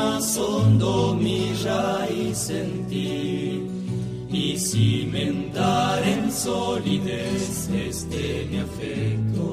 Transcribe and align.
más 0.00 0.36
hondo 0.38 1.14
mi 1.14 1.52
raíz 1.64 2.50
en 2.50 2.70
y 4.32 4.56
cimentar 4.56 6.02
en 6.06 6.30
solidez 6.32 7.68
este 7.88 8.46
mi 8.50 8.58
afecto. 8.58 9.46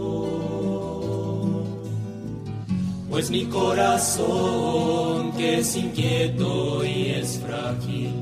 Pues 3.09 3.31
mi 3.31 3.45
corazón, 3.45 5.31
que 5.37 5.59
es 5.59 5.75
inquieto 5.75 6.85
y 6.85 7.07
es 7.21 7.39
frágil, 7.39 8.13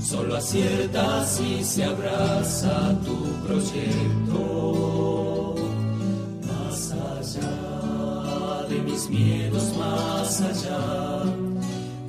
solo 0.00 0.36
acierta 0.36 1.26
si 1.26 1.62
se 1.62 1.84
abraza 1.84 2.98
tu 3.04 3.16
proyecto. 3.46 4.44
Más 6.48 6.92
allá 7.16 8.66
de 8.70 8.76
mis 8.88 9.10
miedos, 9.10 9.74
más 9.76 10.40
allá 10.40 11.09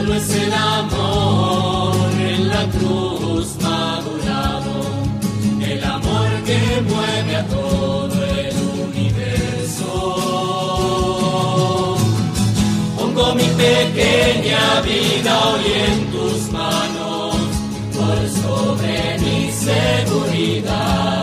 Solo 0.00 0.14
es 0.14 0.34
el 0.34 0.54
amor 0.54 1.94
en 2.18 2.48
la 2.48 2.64
cruz 2.68 3.54
madurado, 3.60 4.80
el 5.60 5.84
amor 5.84 6.28
que 6.46 6.82
mueve 6.88 7.36
a 7.36 7.46
todo 7.46 8.24
el 8.24 8.56
universo. 8.88 9.92
Pongo 12.96 13.34
mi 13.34 13.44
pequeña 13.44 14.80
vida 14.80 15.38
hoy 15.48 15.66
en 15.86 16.10
tus 16.12 16.50
manos, 16.50 17.36
por 17.94 18.16
sobre 18.42 19.18
mis 19.18 19.54
seguridades 19.54 21.19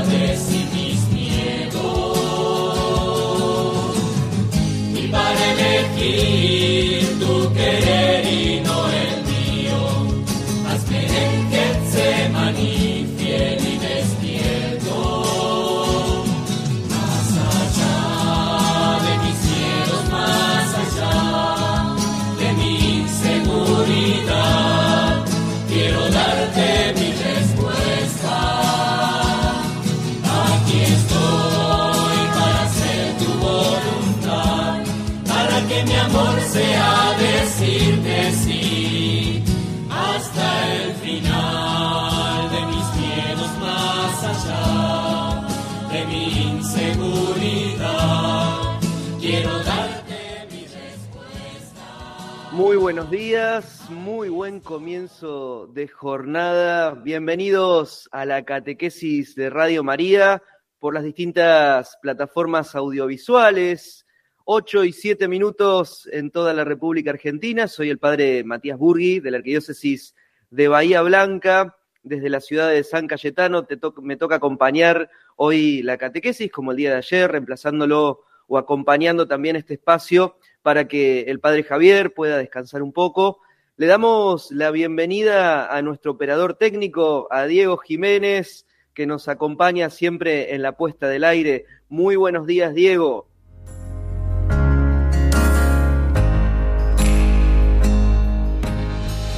Muy 52.58 52.76
buenos 52.76 53.12
días, 53.12 53.88
muy 53.92 54.30
buen 54.30 54.62
comienzo 54.62 55.68
de 55.68 55.88
jornada. 55.88 56.96
Bienvenidos 56.96 58.10
a 58.12 58.26
la 58.26 58.46
catequesis 58.46 59.36
de 59.36 59.52
Radio 59.52 59.84
María 59.84 60.42
por 60.80 60.96
las 60.96 61.04
distintas 61.04 62.00
plataformas 62.02 62.74
audiovisuales. 62.74 64.08
8 64.46 64.86
y 64.86 64.92
7 64.92 65.28
minutos 65.28 66.10
en 66.12 66.32
toda 66.32 66.52
la 66.56 66.64
República 66.64 67.12
Argentina. 67.12 67.68
Soy 67.68 67.92
el 67.92 68.00
padre 68.00 68.44
Matías 68.44 68.80
Burgui 68.80 69.20
de 69.20 69.30
la 69.30 69.38
Arquidiócesis 69.38 70.16
de 70.50 70.68
Bahía 70.68 71.04
Blanca. 71.04 71.78
Desde 72.02 72.32
la 72.32 72.42
ciudad 72.42 72.72
de 72.72 72.84
San 72.84 73.06
Cayetano 73.06 73.66
te 73.66 73.78
me 74.02 74.18
toca 74.18 74.38
acompañar 74.38 75.12
hoy 75.36 75.84
la 75.84 76.00
catequesis, 76.00 76.52
como 76.52 76.72
el 76.72 76.78
día 76.78 76.90
de 76.90 76.98
ayer, 76.98 77.32
reemplazándolo 77.32 78.24
o 78.48 78.58
acompañando 78.58 79.28
también 79.28 79.56
este 79.56 79.76
espacio 79.76 80.38
para 80.62 80.88
que 80.88 81.22
el 81.22 81.40
padre 81.40 81.64
Javier 81.64 82.14
pueda 82.14 82.38
descansar 82.38 82.82
un 82.82 82.94
poco. 82.94 83.40
Le 83.78 83.86
damos 83.86 84.52
la 84.52 84.72
bienvenida 84.72 85.76
a 85.76 85.82
nuestro 85.82 86.14
operador 86.14 86.56
técnico, 86.56 87.28
a 87.30 87.46
Diego 87.46 87.78
Jiménez, 87.78 88.66
que 88.94 89.06
nos 89.06 89.28
acompaña 89.28 89.92
siempre 89.92 90.56
en 90.56 90.64
la 90.64 90.72
puesta 90.72 91.08
del 91.08 91.24
aire. 91.24 91.66
Muy 91.88 92.16
buenos 92.16 92.48
días, 92.48 92.74
Diego. 92.74 93.28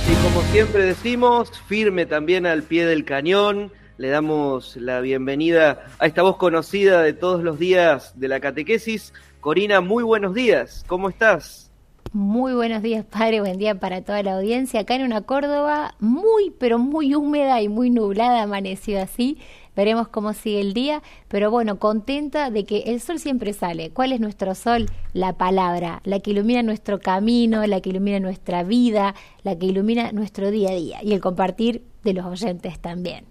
Y 0.09 0.23
como 0.23 0.41
siempre 0.53 0.83
decimos, 0.85 1.51
firme 1.67 2.05
también 2.05 2.45
al 2.45 2.63
pie 2.63 2.85
del 2.85 3.03
cañón, 3.03 3.73
le 3.99 4.07
damos 4.07 4.77
la 4.77 5.01
bienvenida 5.01 5.85
a 5.99 6.05
esta 6.05 6.21
voz 6.21 6.37
conocida 6.37 7.01
de 7.01 7.11
todos 7.11 7.43
los 7.43 7.59
días 7.59 8.17
de 8.17 8.29
la 8.29 8.39
catequesis. 8.39 9.13
Corina, 9.41 9.81
muy 9.81 10.05
buenos 10.05 10.33
días, 10.33 10.85
¿cómo 10.87 11.09
estás? 11.09 11.69
Muy 12.13 12.53
buenos 12.53 12.81
días, 12.81 13.03
padre. 13.05 13.41
Buen 13.41 13.57
día 13.57 13.75
para 13.75 14.01
toda 14.01 14.23
la 14.23 14.37
audiencia. 14.37 14.79
Acá 14.79 14.95
en 14.95 15.03
una 15.03 15.21
Córdoba 15.23 15.95
muy, 15.99 16.49
pero 16.57 16.79
muy 16.79 17.13
húmeda 17.13 17.61
y 17.61 17.67
muy 17.67 17.89
nublada, 17.89 18.41
amanecido 18.41 19.01
así. 19.01 19.37
Veremos 19.75 20.07
cómo 20.07 20.31
sigue 20.31 20.61
el 20.61 20.73
día, 20.73 21.03
pero 21.27 21.51
bueno, 21.51 21.77
contenta 21.77 22.49
de 22.51 22.63
que 22.63 22.83
el 22.87 23.01
sol 23.01 23.19
siempre 23.19 23.51
sale. 23.51 23.91
¿Cuál 23.91 24.13
es 24.13 24.21
nuestro 24.21 24.55
sol? 24.55 24.85
La 25.11 25.33
palabra, 25.33 26.01
la 26.05 26.21
que 26.21 26.31
ilumina 26.31 26.63
nuestro 26.63 26.99
camino, 26.99 27.67
la 27.67 27.81
que 27.81 27.89
ilumina 27.89 28.21
nuestra 28.21 28.63
vida, 28.63 29.13
la 29.43 29.59
que 29.59 29.65
ilumina 29.65 30.13
nuestro 30.13 30.51
día 30.51 30.69
a 30.69 30.75
día 30.75 31.03
y 31.03 31.11
el 31.11 31.19
compartir 31.19 31.83
de 32.03 32.13
los 32.13 32.25
oyentes 32.25 32.79
también. 32.79 33.28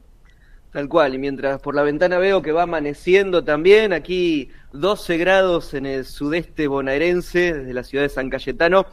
Tal 0.72 0.86
cual, 0.86 1.14
y 1.14 1.18
mientras 1.18 1.62
por 1.62 1.74
la 1.74 1.82
ventana 1.82 2.18
veo 2.18 2.42
que 2.42 2.52
va 2.52 2.64
amaneciendo 2.64 3.42
también, 3.42 3.94
aquí 3.94 4.50
12 4.72 5.16
grados 5.16 5.72
en 5.72 5.86
el 5.86 6.04
sudeste 6.04 6.66
bonaerense, 6.66 7.54
desde 7.54 7.72
la 7.72 7.82
ciudad 7.82 8.04
de 8.04 8.10
San 8.10 8.28
Cayetano, 8.28 8.84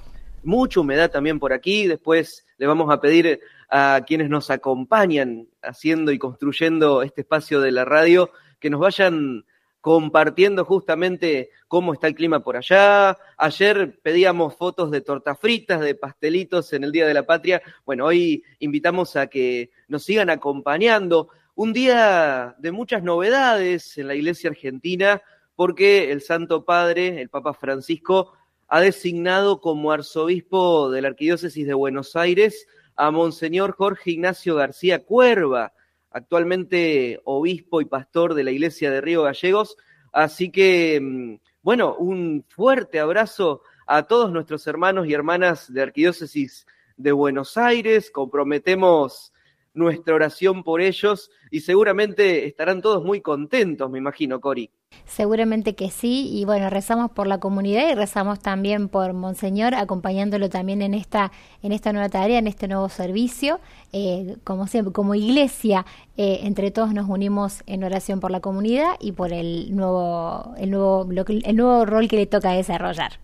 mucha 0.44 0.80
humedad 0.80 1.12
también 1.12 1.38
por 1.38 1.52
aquí, 1.52 1.86
después 1.86 2.46
le 2.58 2.66
vamos 2.66 2.94
a 2.94 3.02
pedir 3.02 3.42
a 3.70 4.02
quienes 4.08 4.30
nos 4.30 4.52
acompañan 4.52 5.50
haciendo 5.62 6.14
y 6.14 6.18
construyendo 6.18 7.02
este 7.02 7.22
espacio 7.22 7.60
de 7.60 7.72
la 7.72 7.84
radio 7.84 8.30
que 8.60 8.70
nos 8.70 8.80
vayan 8.80 9.44
compartiendo 9.82 10.66
justamente 10.66 11.50
cómo 11.68 11.94
está 11.94 12.08
el 12.08 12.16
clima 12.16 12.40
por 12.40 12.56
allá. 12.58 13.18
Ayer 13.38 14.00
pedíamos 14.02 14.56
fotos 14.56 14.92
de 14.92 15.02
tortas 15.02 15.38
fritas, 15.40 15.82
de 15.82 15.94
pastelitos 15.94 16.74
en 16.74 16.86
el 16.86 16.92
Día 16.92 17.06
de 17.06 17.14
la 17.14 17.26
Patria. 17.28 17.62
Bueno, 17.86 18.06
hoy 18.06 18.44
invitamos 18.60 19.16
a 19.16 19.28
que 19.28 19.72
nos 19.88 20.04
sigan 20.04 20.30
acompañando 20.30 21.30
un 21.56 21.72
día 21.72 22.56
de 22.60 22.72
muchas 22.72 23.02
novedades 23.02 23.98
en 23.98 24.08
la 24.08 24.16
Iglesia 24.16 24.50
Argentina, 24.50 25.22
porque 25.56 26.12
el 26.12 26.22
Santo 26.22 26.66
Padre, 26.66 27.22
el 27.22 27.30
Papa 27.30 27.54
Francisco, 27.54 28.34
ha 28.68 28.82
designado 28.82 29.62
como 29.62 29.92
arzobispo 29.92 30.90
de 30.92 31.02
la 31.02 31.08
Arquidiócesis 31.10 31.66
de 31.66 31.74
Buenos 31.74 32.18
Aires 32.18 32.68
a 32.98 33.10
Monseñor 33.10 33.72
Jorge 33.74 34.12
Ignacio 34.12 34.56
García 34.56 35.04
Cuerva, 35.04 35.74
actualmente 36.12 37.22
obispo 37.24 37.80
y 37.80 37.86
pastor 37.86 38.34
de 38.34 38.44
la 38.44 38.52
Iglesia 38.52 38.92
de 38.92 39.02
Río 39.02 39.24
Gallegos. 39.24 39.78
Así 40.12 40.52
que, 40.52 41.00
mm, 41.02 41.36
bueno, 41.62 41.96
un 41.96 42.44
fuerte 42.50 43.00
abrazo 43.00 43.62
a 43.88 44.04
todos 44.04 44.32
nuestros 44.32 44.68
hermanos 44.68 45.08
y 45.08 45.14
hermanas 45.14 45.72
de 45.72 45.82
Arquidiócesis 45.82 46.66
de 46.98 47.12
Buenos 47.14 47.58
Aires. 47.58 48.12
Comprometemos 48.12 49.32
nuestra 49.76 50.16
oración 50.16 50.64
por 50.64 50.82
ellos 50.82 51.30
y 51.52 51.60
seguramente 51.60 52.48
estarán 52.48 52.82
todos 52.82 53.04
muy 53.04 53.22
contentos, 53.22 53.92
me 53.92 54.00
imagino, 54.00 54.42
Cori. 54.42 54.72
Seguramente 55.06 55.76
que 55.76 55.92
sí, 55.92 56.30
y 56.32 56.46
bueno, 56.46 56.70
rezamos 56.70 57.12
por 57.12 57.28
la 57.28 57.40
comunidad 57.40 57.92
y 57.92 57.96
rezamos 57.96 58.40
también 58.40 58.88
por 58.88 59.14
Monseñor, 59.14 59.76
acompañándolo 59.76 60.50
también 60.50 60.82
en 60.82 60.94
esta, 60.94 61.32
en 61.62 61.74
esta 61.74 61.92
nueva 61.92 62.10
tarea, 62.10 62.40
en 62.40 62.48
este 62.48 62.68
nuevo 62.68 62.90
servicio. 62.90 63.60
Eh, 63.92 64.38
como 64.44 64.68
siempre, 64.68 64.94
como 64.94 65.14
iglesia, 65.14 65.86
eh, 66.18 66.40
entre 66.44 66.72
todos 66.72 66.94
nos 66.94 67.08
unimos 67.10 67.62
en 67.68 67.84
oración 67.84 68.20
por 68.20 68.32
la 68.32 68.40
comunidad 68.40 68.96
y 69.00 69.12
por 69.12 69.34
el 69.34 69.76
nuevo, 69.76 70.56
el 70.58 70.72
nuevo, 70.72 71.08
el 71.10 71.56
nuevo 71.56 71.86
rol 71.86 72.08
que 72.08 72.16
le 72.16 72.26
toca 72.26 72.52
desarrollar. 72.52 73.20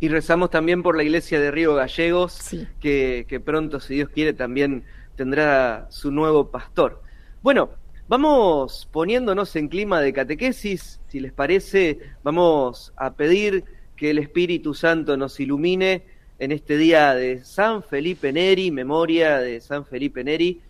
Y 0.00 0.08
rezamos 0.08 0.50
también 0.50 0.82
por 0.82 0.96
la 0.96 1.04
iglesia 1.04 1.40
de 1.40 1.50
Río 1.50 1.74
Gallegos, 1.74 2.38
que, 2.80 3.24
que 3.28 3.40
pronto, 3.40 3.80
si 3.80 3.94
Dios 3.94 4.10
quiere, 4.10 4.34
también 4.34 4.84
tendrá 5.16 5.86
su 5.90 6.10
nuevo 6.10 6.50
pastor. 6.50 7.02
Bueno, 7.42 7.70
vamos 8.08 8.88
poniéndonos 8.92 9.56
en 9.56 9.68
clima 9.68 10.00
de 10.00 10.12
catequesis, 10.12 11.00
si 11.08 11.20
les 11.20 11.32
parece, 11.32 11.98
vamos 12.22 12.92
a 12.96 13.14
pedir 13.14 13.64
que 13.96 14.10
el 14.10 14.18
Espíritu 14.18 14.74
Santo 14.74 15.16
nos 15.16 15.40
ilumine 15.40 16.04
en 16.38 16.52
este 16.52 16.76
día 16.76 17.14
de 17.14 17.44
San 17.44 17.82
Felipe 17.82 18.32
Neri, 18.32 18.70
memoria 18.70 19.38
de 19.38 19.60
San 19.60 19.86
Felipe 19.86 20.22
Neri. 20.22 20.60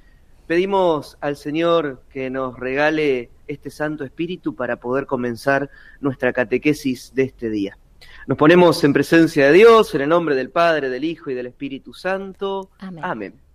Pedimos 0.46 1.18
al 1.20 1.36
Señor 1.36 2.02
que 2.12 2.30
nos 2.30 2.58
regale 2.58 3.30
este 3.48 3.70
Santo 3.70 4.04
Espíritu 4.04 4.54
para 4.54 4.76
poder 4.76 5.06
comenzar 5.06 5.68
nuestra 6.00 6.32
catequesis 6.32 7.12
de 7.14 7.24
este 7.24 7.50
día. 7.50 7.76
Nos 8.28 8.38
ponemos 8.38 8.82
en 8.84 8.92
presencia 8.92 9.46
de 9.46 9.52
Dios, 9.52 9.94
en 9.94 10.02
el 10.02 10.08
nombre 10.08 10.34
del 10.34 10.50
Padre, 10.50 10.88
del 10.88 11.04
Hijo 11.04 11.30
y 11.30 11.34
del 11.34 11.46
Espíritu 11.46 11.94
Santo. 11.94 12.70
Amén. 12.78 13.04
Amén. 13.04 13.45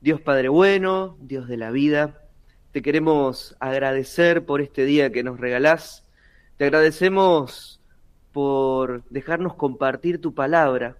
Dios 0.00 0.20
Padre 0.20 0.48
bueno, 0.48 1.16
Dios 1.20 1.48
de 1.48 1.56
la 1.56 1.72
vida, 1.72 2.22
te 2.70 2.82
queremos 2.82 3.56
agradecer 3.58 4.46
por 4.46 4.60
este 4.60 4.84
día 4.84 5.10
que 5.10 5.24
nos 5.24 5.40
regalás. 5.40 6.06
Te 6.56 6.66
agradecemos 6.66 7.80
por 8.30 9.02
dejarnos 9.10 9.56
compartir 9.56 10.20
tu 10.20 10.34
palabra. 10.34 10.98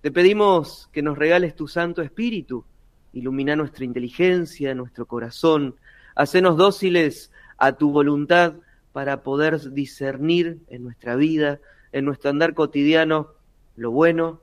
Te 0.00 0.10
pedimos 0.10 0.88
que 0.90 1.02
nos 1.02 1.18
regales 1.18 1.54
tu 1.54 1.68
Santo 1.68 2.00
Espíritu, 2.00 2.64
ilumina 3.12 3.56
nuestra 3.56 3.84
inteligencia, 3.84 4.74
nuestro 4.74 5.04
corazón, 5.04 5.76
hacenos 6.14 6.56
dóciles 6.56 7.30
a 7.58 7.72
tu 7.72 7.92
voluntad 7.92 8.54
para 8.92 9.22
poder 9.22 9.60
discernir 9.72 10.60
en 10.68 10.82
nuestra 10.82 11.14
vida, 11.14 11.60
en 11.92 12.06
nuestro 12.06 12.30
andar 12.30 12.54
cotidiano, 12.54 13.34
lo 13.76 13.90
bueno, 13.90 14.40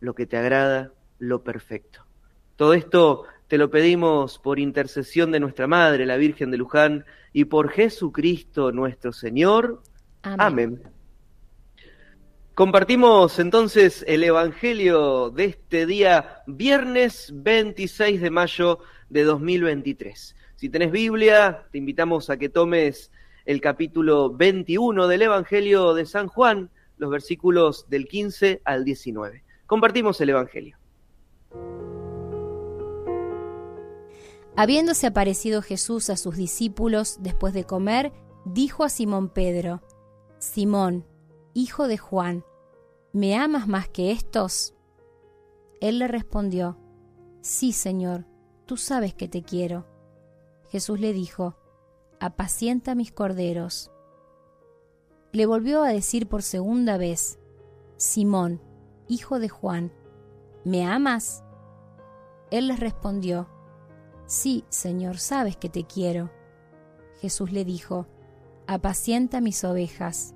lo 0.00 0.16
que 0.16 0.26
te 0.26 0.36
agrada, 0.36 0.90
lo 1.20 1.44
perfecto. 1.44 2.04
Todo 2.56 2.74
esto 2.74 3.24
te 3.48 3.58
lo 3.58 3.70
pedimos 3.70 4.38
por 4.38 4.58
intercesión 4.58 5.32
de 5.32 5.40
nuestra 5.40 5.66
Madre, 5.66 6.06
la 6.06 6.16
Virgen 6.16 6.50
de 6.50 6.56
Luján, 6.56 7.04
y 7.32 7.44
por 7.44 7.70
Jesucristo 7.70 8.72
nuestro 8.72 9.12
Señor. 9.12 9.82
Amén. 10.22 10.82
Compartimos 12.54 13.38
entonces 13.38 14.04
el 14.06 14.24
Evangelio 14.24 15.30
de 15.30 15.46
este 15.46 15.86
día, 15.86 16.42
viernes 16.46 17.32
26 17.34 18.20
de 18.20 18.30
mayo 18.30 18.78
de 19.08 19.24
2023. 19.24 20.36
Si 20.56 20.68
tenés 20.68 20.92
Biblia, 20.92 21.66
te 21.72 21.78
invitamos 21.78 22.30
a 22.30 22.36
que 22.36 22.50
tomes 22.50 23.10
el 23.46 23.60
capítulo 23.60 24.30
21 24.30 25.08
del 25.08 25.22
Evangelio 25.22 25.94
de 25.94 26.06
San 26.06 26.28
Juan, 26.28 26.70
los 26.98 27.10
versículos 27.10 27.88
del 27.88 28.06
15 28.06 28.60
al 28.64 28.84
19. 28.84 29.42
Compartimos 29.66 30.20
el 30.20 30.30
Evangelio. 30.30 30.76
Habiéndose 34.54 35.06
aparecido 35.06 35.62
Jesús 35.62 36.10
a 36.10 36.16
sus 36.16 36.36
discípulos 36.36 37.18
después 37.20 37.54
de 37.54 37.64
comer, 37.64 38.12
dijo 38.44 38.84
a 38.84 38.90
Simón 38.90 39.28
Pedro, 39.30 39.80
Simón, 40.38 41.06
hijo 41.54 41.88
de 41.88 41.96
Juan, 41.96 42.44
¿me 43.12 43.36
amas 43.36 43.66
más 43.66 43.88
que 43.88 44.10
estos? 44.10 44.74
Él 45.80 45.98
le 45.98 46.08
respondió, 46.08 46.78
Sí, 47.40 47.72
Señor, 47.72 48.26
tú 48.66 48.76
sabes 48.76 49.14
que 49.14 49.26
te 49.26 49.42
quiero. 49.42 49.86
Jesús 50.68 51.00
le 51.00 51.12
dijo, 51.12 51.56
Apacienta 52.20 52.94
mis 52.94 53.10
corderos. 53.10 53.90
Le 55.32 55.46
volvió 55.46 55.82
a 55.82 55.88
decir 55.88 56.28
por 56.28 56.42
segunda 56.42 56.98
vez, 56.98 57.38
Simón, 57.96 58.60
hijo 59.08 59.38
de 59.38 59.48
Juan, 59.48 59.92
¿me 60.64 60.84
amas? 60.84 61.42
Él 62.50 62.68
les 62.68 62.78
respondió, 62.78 63.48
Sí, 64.26 64.64
Señor, 64.68 65.18
sabes 65.18 65.56
que 65.56 65.68
te 65.68 65.84
quiero. 65.84 66.30
Jesús 67.20 67.52
le 67.52 67.64
dijo, 67.64 68.06
Apacienta 68.66 69.40
mis 69.40 69.64
ovejas. 69.64 70.34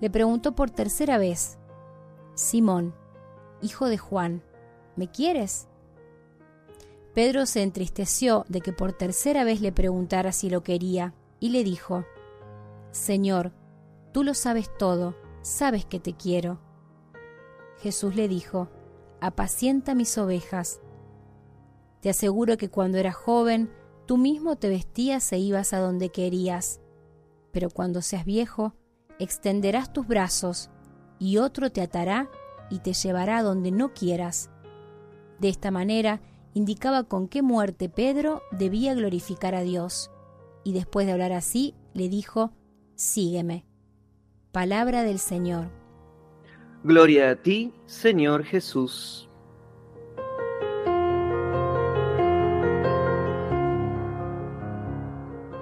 Le 0.00 0.10
preguntó 0.10 0.54
por 0.54 0.70
tercera 0.70 1.18
vez, 1.18 1.58
Simón, 2.34 2.94
hijo 3.62 3.86
de 3.86 3.98
Juan, 3.98 4.42
¿me 4.94 5.10
quieres? 5.10 5.68
Pedro 7.14 7.46
se 7.46 7.62
entristeció 7.62 8.44
de 8.48 8.60
que 8.60 8.72
por 8.72 8.92
tercera 8.92 9.44
vez 9.44 9.60
le 9.60 9.72
preguntara 9.72 10.32
si 10.32 10.50
lo 10.50 10.62
quería, 10.62 11.14
y 11.40 11.48
le 11.48 11.64
dijo, 11.64 12.04
Señor, 12.90 13.52
tú 14.12 14.22
lo 14.22 14.34
sabes 14.34 14.70
todo, 14.78 15.16
sabes 15.42 15.84
que 15.86 15.98
te 15.98 16.14
quiero. 16.14 16.58
Jesús 17.78 18.14
le 18.16 18.28
dijo, 18.28 18.68
Apacienta 19.20 19.94
mis 19.94 20.18
ovejas. 20.18 20.80
Te 22.00 22.10
aseguro 22.10 22.56
que 22.56 22.68
cuando 22.68 22.98
eras 22.98 23.16
joven, 23.16 23.70
tú 24.06 24.16
mismo 24.16 24.56
te 24.56 24.68
vestías 24.68 25.32
e 25.32 25.38
ibas 25.38 25.72
a 25.72 25.78
donde 25.78 26.10
querías. 26.10 26.80
Pero 27.52 27.70
cuando 27.70 28.02
seas 28.02 28.24
viejo, 28.24 28.74
extenderás 29.18 29.92
tus 29.92 30.06
brazos, 30.06 30.70
y 31.18 31.38
otro 31.38 31.70
te 31.70 31.80
atará 31.80 32.30
y 32.70 32.80
te 32.80 32.92
llevará 32.92 33.38
a 33.38 33.42
donde 33.42 33.70
no 33.70 33.94
quieras. 33.94 34.50
De 35.38 35.48
esta 35.48 35.70
manera 35.70 36.20
indicaba 36.54 37.04
con 37.04 37.28
qué 37.28 37.42
muerte 37.42 37.88
Pedro 37.88 38.42
debía 38.50 38.94
glorificar 38.94 39.54
a 39.54 39.62
Dios. 39.62 40.10
Y 40.64 40.72
después 40.72 41.06
de 41.06 41.12
hablar 41.12 41.32
así, 41.32 41.74
le 41.94 42.08
dijo, 42.08 42.52
Sígueme. 42.94 43.66
Palabra 44.52 45.02
del 45.02 45.18
Señor. 45.18 45.70
Gloria 46.82 47.30
a 47.30 47.36
ti, 47.36 47.72
Señor 47.84 48.44
Jesús. 48.44 49.25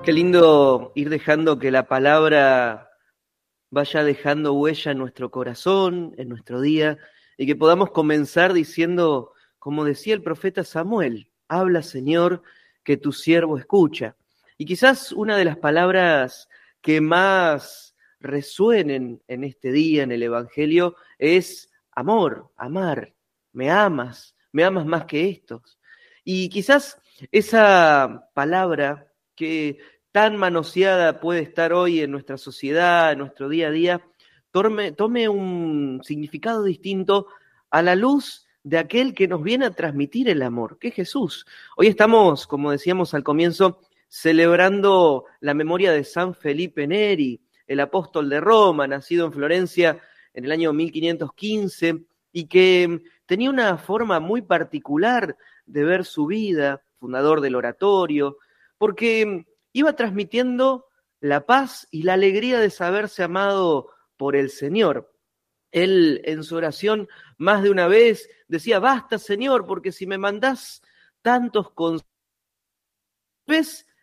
Qué 0.04 0.12
lindo 0.12 0.92
ir 0.94 1.08
dejando 1.08 1.58
que 1.58 1.70
la 1.70 1.88
palabra 1.88 2.90
vaya 3.70 4.04
dejando 4.04 4.52
huella 4.52 4.92
en 4.92 4.98
nuestro 4.98 5.30
corazón, 5.30 6.14
en 6.18 6.28
nuestro 6.28 6.60
día, 6.60 6.98
y 7.38 7.46
que 7.46 7.56
podamos 7.56 7.90
comenzar 7.90 8.52
diciendo, 8.52 9.32
como 9.58 9.82
decía 9.82 10.12
el 10.12 10.22
profeta 10.22 10.62
Samuel, 10.62 11.30
habla 11.48 11.82
Señor, 11.82 12.42
que 12.82 12.98
tu 12.98 13.12
siervo 13.12 13.56
escucha. 13.56 14.14
Y 14.58 14.66
quizás 14.66 15.10
una 15.10 15.38
de 15.38 15.46
las 15.46 15.56
palabras 15.56 16.50
que 16.82 17.00
más 17.00 17.96
resuenen 18.20 19.22
en 19.26 19.42
este 19.42 19.72
día, 19.72 20.02
en 20.02 20.12
el 20.12 20.22
Evangelio, 20.22 20.96
es 21.18 21.72
amor, 21.92 22.50
amar, 22.58 23.14
me 23.52 23.70
amas, 23.70 24.36
me 24.52 24.64
amas 24.64 24.84
más 24.84 25.06
que 25.06 25.30
estos. 25.30 25.78
Y 26.24 26.50
quizás 26.50 27.00
esa 27.32 28.28
palabra 28.34 29.10
que 29.34 29.78
tan 30.14 30.36
manoseada 30.36 31.18
puede 31.18 31.40
estar 31.40 31.72
hoy 31.72 32.00
en 32.00 32.12
nuestra 32.12 32.38
sociedad, 32.38 33.10
en 33.10 33.18
nuestro 33.18 33.48
día 33.48 33.66
a 33.66 33.70
día, 33.72 34.00
tome, 34.52 34.92
tome 34.92 35.28
un 35.28 36.02
significado 36.04 36.62
distinto 36.62 37.26
a 37.68 37.82
la 37.82 37.96
luz 37.96 38.46
de 38.62 38.78
aquel 38.78 39.12
que 39.12 39.26
nos 39.26 39.42
viene 39.42 39.66
a 39.66 39.72
transmitir 39.72 40.28
el 40.28 40.42
amor, 40.42 40.78
que 40.78 40.88
es 40.88 40.94
Jesús. 40.94 41.46
Hoy 41.76 41.88
estamos, 41.88 42.46
como 42.46 42.70
decíamos 42.70 43.12
al 43.12 43.24
comienzo, 43.24 43.80
celebrando 44.06 45.24
la 45.40 45.52
memoria 45.52 45.90
de 45.90 46.04
San 46.04 46.36
Felipe 46.36 46.86
Neri, 46.86 47.40
el 47.66 47.80
apóstol 47.80 48.30
de 48.30 48.38
Roma, 48.38 48.86
nacido 48.86 49.26
en 49.26 49.32
Florencia 49.32 50.00
en 50.32 50.44
el 50.44 50.52
año 50.52 50.72
1515, 50.72 52.04
y 52.30 52.46
que 52.46 53.02
tenía 53.26 53.50
una 53.50 53.78
forma 53.78 54.20
muy 54.20 54.42
particular 54.42 55.36
de 55.66 55.82
ver 55.82 56.04
su 56.04 56.26
vida, 56.26 56.84
fundador 57.00 57.40
del 57.40 57.56
oratorio, 57.56 58.36
porque 58.78 59.44
iba 59.74 59.94
transmitiendo 59.94 60.86
la 61.20 61.44
paz 61.44 61.86
y 61.90 62.04
la 62.04 62.14
alegría 62.14 62.58
de 62.60 62.70
saberse 62.70 63.22
amado 63.22 63.90
por 64.16 64.36
el 64.36 64.48
Señor. 64.48 65.12
Él 65.72 66.22
en 66.24 66.44
su 66.44 66.56
oración 66.56 67.08
más 67.36 67.62
de 67.62 67.70
una 67.70 67.88
vez 67.88 68.30
decía, 68.46 68.78
basta 68.78 69.18
Señor, 69.18 69.66
porque 69.66 69.92
si 69.92 70.06
me 70.06 70.16
mandás 70.16 70.80
tantos 71.20 71.72
consejos, 71.72 72.06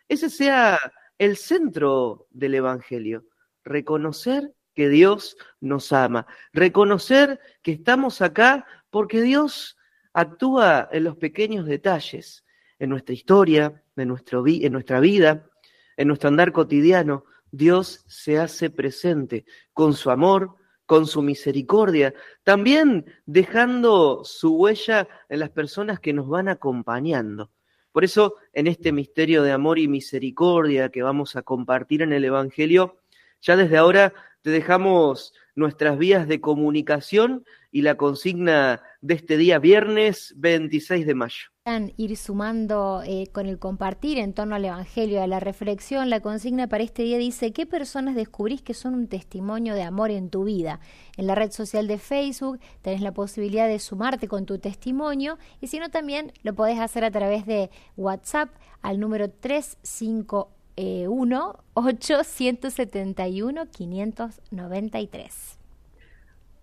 ese 0.08 0.28
sea 0.28 0.78
el 1.16 1.36
centro 1.36 2.26
del 2.30 2.54
Evangelio, 2.56 3.24
reconocer 3.64 4.52
que 4.74 4.90
Dios 4.90 5.36
nos 5.60 5.92
ama, 5.92 6.26
reconocer 6.52 7.40
que 7.62 7.72
estamos 7.72 8.20
acá 8.20 8.66
porque 8.90 9.22
Dios 9.22 9.78
actúa 10.12 10.88
en 10.92 11.04
los 11.04 11.16
pequeños 11.16 11.64
detalles, 11.64 12.44
en 12.78 12.90
nuestra 12.90 13.14
historia, 13.14 13.82
nuestro, 13.96 14.44
en 14.46 14.72
nuestra 14.72 15.00
vida, 15.00 15.48
en 15.96 16.08
nuestro 16.08 16.28
andar 16.28 16.52
cotidiano, 16.52 17.24
Dios 17.50 18.04
se 18.06 18.38
hace 18.38 18.70
presente 18.70 19.44
con 19.72 19.92
su 19.94 20.10
amor, 20.10 20.56
con 20.86 21.06
su 21.06 21.22
misericordia, 21.22 22.14
también 22.42 23.06
dejando 23.26 24.24
su 24.24 24.56
huella 24.56 25.08
en 25.28 25.40
las 25.40 25.50
personas 25.50 26.00
que 26.00 26.12
nos 26.12 26.28
van 26.28 26.48
acompañando. 26.48 27.50
Por 27.92 28.04
eso, 28.04 28.36
en 28.54 28.66
este 28.66 28.90
misterio 28.90 29.42
de 29.42 29.52
amor 29.52 29.78
y 29.78 29.86
misericordia 29.86 30.88
que 30.88 31.02
vamos 31.02 31.36
a 31.36 31.42
compartir 31.42 32.02
en 32.02 32.12
el 32.12 32.24
Evangelio, 32.24 33.00
ya 33.42 33.56
desde 33.56 33.76
ahora 33.76 34.14
te 34.40 34.50
dejamos 34.50 35.34
nuestras 35.54 35.98
vías 35.98 36.26
de 36.26 36.40
comunicación 36.40 37.44
y 37.70 37.82
la 37.82 37.96
consigna 37.96 38.82
de 39.02 39.14
este 39.14 39.36
día, 39.36 39.58
viernes 39.58 40.32
26 40.36 41.06
de 41.06 41.14
mayo. 41.14 41.51
Ir 41.64 42.16
sumando 42.16 43.04
eh, 43.06 43.28
con 43.30 43.46
el 43.46 43.60
compartir 43.60 44.18
en 44.18 44.32
torno 44.32 44.56
al 44.56 44.64
Evangelio, 44.64 45.22
a 45.22 45.28
la 45.28 45.38
reflexión, 45.38 46.10
la 46.10 46.18
consigna 46.18 46.66
para 46.66 46.82
este 46.82 47.04
día 47.04 47.18
dice, 47.18 47.52
¿qué 47.52 47.66
personas 47.66 48.16
descubrís 48.16 48.62
que 48.62 48.74
son 48.74 48.94
un 48.94 49.06
testimonio 49.06 49.76
de 49.76 49.84
amor 49.84 50.10
en 50.10 50.28
tu 50.28 50.42
vida? 50.42 50.80
En 51.16 51.28
la 51.28 51.36
red 51.36 51.52
social 51.52 51.86
de 51.86 51.98
Facebook 51.98 52.58
tenés 52.82 53.00
la 53.00 53.12
posibilidad 53.12 53.68
de 53.68 53.78
sumarte 53.78 54.26
con 54.26 54.44
tu 54.44 54.58
testimonio 54.58 55.38
y 55.60 55.68
si 55.68 55.78
no 55.78 55.88
también 55.88 56.32
lo 56.42 56.52
podés 56.52 56.80
hacer 56.80 57.04
a 57.04 57.12
través 57.12 57.46
de 57.46 57.70
WhatsApp 57.96 58.48
al 58.80 58.98
número 58.98 59.30
351 59.30 61.60
871 61.74 63.66
593. 63.70 65.58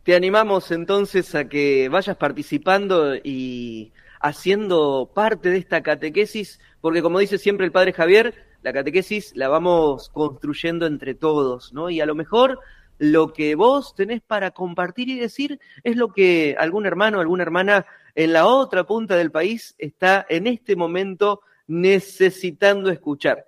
Te 0.04 0.14
animamos 0.14 0.72
entonces 0.72 1.36
a 1.36 1.48
que 1.48 1.88
vayas 1.88 2.18
participando 2.18 3.16
y 3.16 3.94
haciendo 4.20 5.12
parte 5.14 5.50
de 5.50 5.58
esta 5.58 5.82
catequesis, 5.82 6.60
porque 6.82 7.02
como 7.02 7.20
dice 7.20 7.38
siempre 7.38 7.66
el 7.66 7.72
Padre 7.72 7.94
Javier, 7.94 8.36
la 8.62 8.74
catequesis 8.74 9.36
la 9.36 9.48
vamos 9.48 10.10
construyendo 10.10 10.86
entre 10.86 11.16
todos, 11.16 11.74
¿no? 11.74 11.90
Y 11.90 12.02
a 12.02 12.06
lo 12.06 12.16
mejor 12.16 12.60
lo 12.98 13.32
que 13.32 13.56
vos 13.56 13.96
tenés 13.96 14.22
para 14.22 14.52
compartir 14.52 15.08
y 15.08 15.20
decir 15.20 15.60
es 15.84 15.96
lo 15.96 16.12
que 16.12 16.56
algún 16.60 16.86
hermano, 16.86 17.22
alguna 17.22 17.44
hermana 17.44 17.86
en 18.14 18.34
la 18.34 18.46
otra 18.46 18.84
punta 18.84 19.16
del 19.16 19.32
país 19.32 19.74
está 19.78 20.26
en 20.28 20.48
este 20.48 20.76
momento 20.76 21.42
necesitando 21.68 22.90
escuchar. 22.90 23.46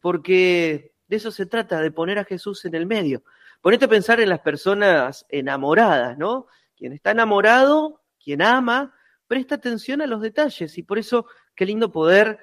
Porque 0.00 0.92
de 1.08 1.16
eso 1.16 1.32
se 1.32 1.46
trata, 1.46 1.80
de 1.80 1.90
poner 1.90 2.18
a 2.18 2.24
Jesús 2.24 2.64
en 2.64 2.74
el 2.74 2.86
medio. 2.86 3.24
Ponete 3.60 3.86
a 3.86 3.88
pensar 3.88 4.20
en 4.20 4.28
las 4.28 4.40
personas 4.40 5.26
enamoradas, 5.28 6.16
¿no? 6.16 6.46
Quien 6.76 6.92
está 6.92 7.10
enamorado, 7.10 8.00
quien 8.22 8.42
ama, 8.42 8.94
presta 9.32 9.54
atención 9.54 10.02
a 10.02 10.06
los 10.06 10.20
detalles 10.20 10.76
y 10.76 10.82
por 10.82 10.98
eso 10.98 11.24
qué 11.54 11.64
lindo 11.64 11.90
poder 11.90 12.38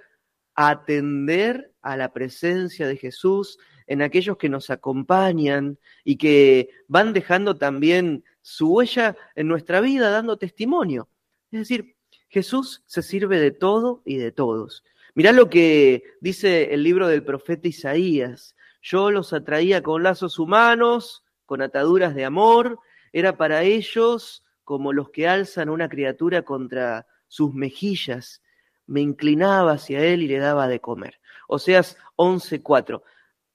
atender 0.56 1.72
a 1.84 1.96
la 1.96 2.12
presencia 2.14 2.88
de 2.88 2.98
Jesús 2.98 3.60
en 3.86 4.02
aquellos 4.02 4.38
que 4.38 4.50
nos 4.50 4.72
acompañan 4.72 5.78
y 6.04 6.18
que 6.18 6.70
van 6.88 7.14
dejando 7.14 7.58
también 7.58 8.24
su 8.42 8.74
huella 8.74 9.16
en 9.36 9.48
nuestra 9.48 9.82
vida, 9.82 10.10
dando 10.10 10.38
testimonio. 10.38 11.08
Es 11.52 11.60
decir, 11.60 11.96
Jesús 12.28 12.82
se 12.88 13.04
sirve 13.04 13.40
de 13.40 13.52
todo 13.52 14.02
y 14.04 14.18
de 14.18 14.32
todos. 14.32 14.84
Mirá 15.14 15.32
lo 15.32 15.48
que 15.48 16.02
dice 16.22 16.74
el 16.74 16.82
libro 16.82 17.08
del 17.08 17.24
profeta 17.24 17.68
Isaías. 17.68 18.56
Yo 18.82 19.12
los 19.12 19.32
atraía 19.32 19.84
con 19.84 20.02
lazos 20.02 20.40
humanos, 20.40 21.24
con 21.46 21.62
ataduras 21.62 22.16
de 22.16 22.26
amor, 22.26 22.80
era 23.14 23.38
para 23.38 23.62
ellos 23.62 24.44
como 24.70 24.94
los 24.94 25.10
que 25.10 25.28
alzan 25.28 25.68
una 25.68 25.90
criatura 25.90 26.44
contra 26.44 27.08
sus 27.28 27.56
mejillas. 27.56 28.44
Me 28.86 29.02
inclinaba 29.02 29.72
hacia 29.72 30.06
él 30.06 30.22
y 30.22 30.28
le 30.28 30.38
daba 30.38 30.68
de 30.68 30.80
comer. 30.80 31.20
Oseas 31.48 31.98
11:4. 32.18 33.02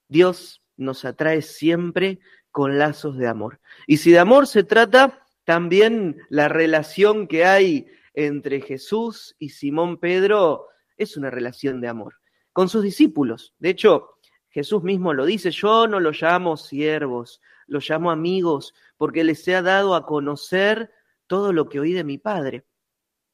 Dios 0.09 0.61
nos 0.77 1.05
atrae 1.05 1.41
siempre 1.41 2.19
con 2.51 2.79
lazos 2.79 3.17
de 3.17 3.29
amor. 3.29 3.61
Y 3.87 3.99
si 3.99 4.11
de 4.11 4.19
amor 4.19 4.49
se 4.49 4.65
trata, 4.65 5.25
también 5.45 6.21
la 6.31 6.49
relación 6.49 7.29
que 7.29 7.45
hay 7.45 7.87
entre 8.15 8.61
Jesús 8.61 9.37
y 9.39 9.51
Simón 9.51 9.99
Pedro 9.99 10.67
es 10.97 11.17
una 11.17 11.31
relación 11.31 11.81
de 11.81 11.87
amor. 11.87 12.17
Con 12.53 12.69
sus 12.69 12.83
discípulos. 12.83 13.55
De 13.61 13.71
hecho, 13.71 14.17
Jesús 14.51 14.83
mismo 14.83 15.15
lo 15.15 15.27
dice, 15.27 15.53
yo 15.53 15.87
no 15.87 16.01
los 16.01 16.21
llamo 16.21 16.57
siervos, 16.57 17.41
los 17.69 17.89
llamo 17.89 18.11
amigos, 18.11 18.75
porque 18.97 19.23
les 19.23 19.47
he 19.47 19.63
dado 19.63 19.95
a 19.95 20.07
conocer 20.07 20.91
todo 21.27 21.53
lo 21.53 21.69
que 21.69 21.81
oí 21.81 21.93
de 21.93 22.05
mi 22.05 22.19
Padre. 22.19 22.65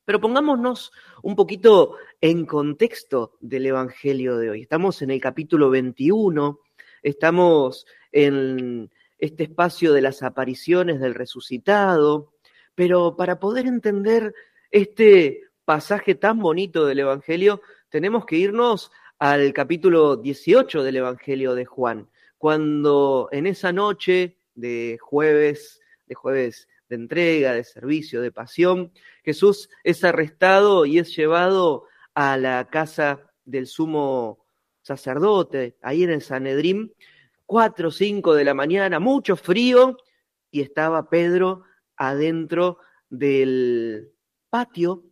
Pero 0.04 0.20
pongámonos 0.20 0.92
un 1.22 1.36
poquito 1.36 1.96
en 2.20 2.46
contexto 2.46 3.36
del 3.40 3.66
Evangelio 3.66 4.36
de 4.38 4.50
hoy. 4.50 4.62
Estamos 4.62 5.02
en 5.02 5.10
el 5.10 5.20
capítulo 5.20 5.70
21, 5.70 6.60
estamos 7.02 7.86
en 8.10 8.90
este 9.18 9.44
espacio 9.44 9.92
de 9.92 10.00
las 10.00 10.22
apariciones 10.22 11.00
del 11.00 11.14
resucitado, 11.14 12.32
pero 12.74 13.16
para 13.16 13.38
poder 13.38 13.66
entender 13.66 14.34
este 14.70 15.42
pasaje 15.64 16.14
tan 16.14 16.38
bonito 16.40 16.86
del 16.86 17.00
Evangelio, 17.00 17.60
tenemos 17.90 18.24
que 18.24 18.36
irnos 18.36 18.90
al 19.18 19.52
capítulo 19.52 20.16
18 20.16 20.82
del 20.82 20.96
Evangelio 20.96 21.54
de 21.54 21.66
Juan, 21.66 22.08
cuando 22.38 23.28
en 23.32 23.46
esa 23.46 23.70
noche 23.70 24.38
de 24.54 24.98
jueves, 25.00 25.80
de 26.06 26.14
jueves 26.14 26.66
de 26.90 26.96
entrega, 26.96 27.54
de 27.54 27.64
servicio, 27.64 28.20
de 28.20 28.32
pasión, 28.32 28.92
Jesús 29.24 29.70
es 29.84 30.02
arrestado 30.04 30.84
y 30.84 30.98
es 30.98 31.16
llevado 31.16 31.84
a 32.14 32.36
la 32.36 32.68
casa 32.68 33.30
del 33.44 33.68
sumo 33.68 34.44
sacerdote, 34.82 35.78
ahí 35.82 36.02
en 36.02 36.10
el 36.10 36.20
Sanedrín, 36.20 36.92
cuatro 37.46 37.88
o 37.88 37.92
cinco 37.92 38.34
de 38.34 38.44
la 38.44 38.54
mañana, 38.54 38.98
mucho 38.98 39.36
frío, 39.36 39.96
y 40.50 40.62
estaba 40.62 41.08
Pedro 41.08 41.62
adentro 41.96 42.78
del 43.08 44.12
patio 44.50 45.04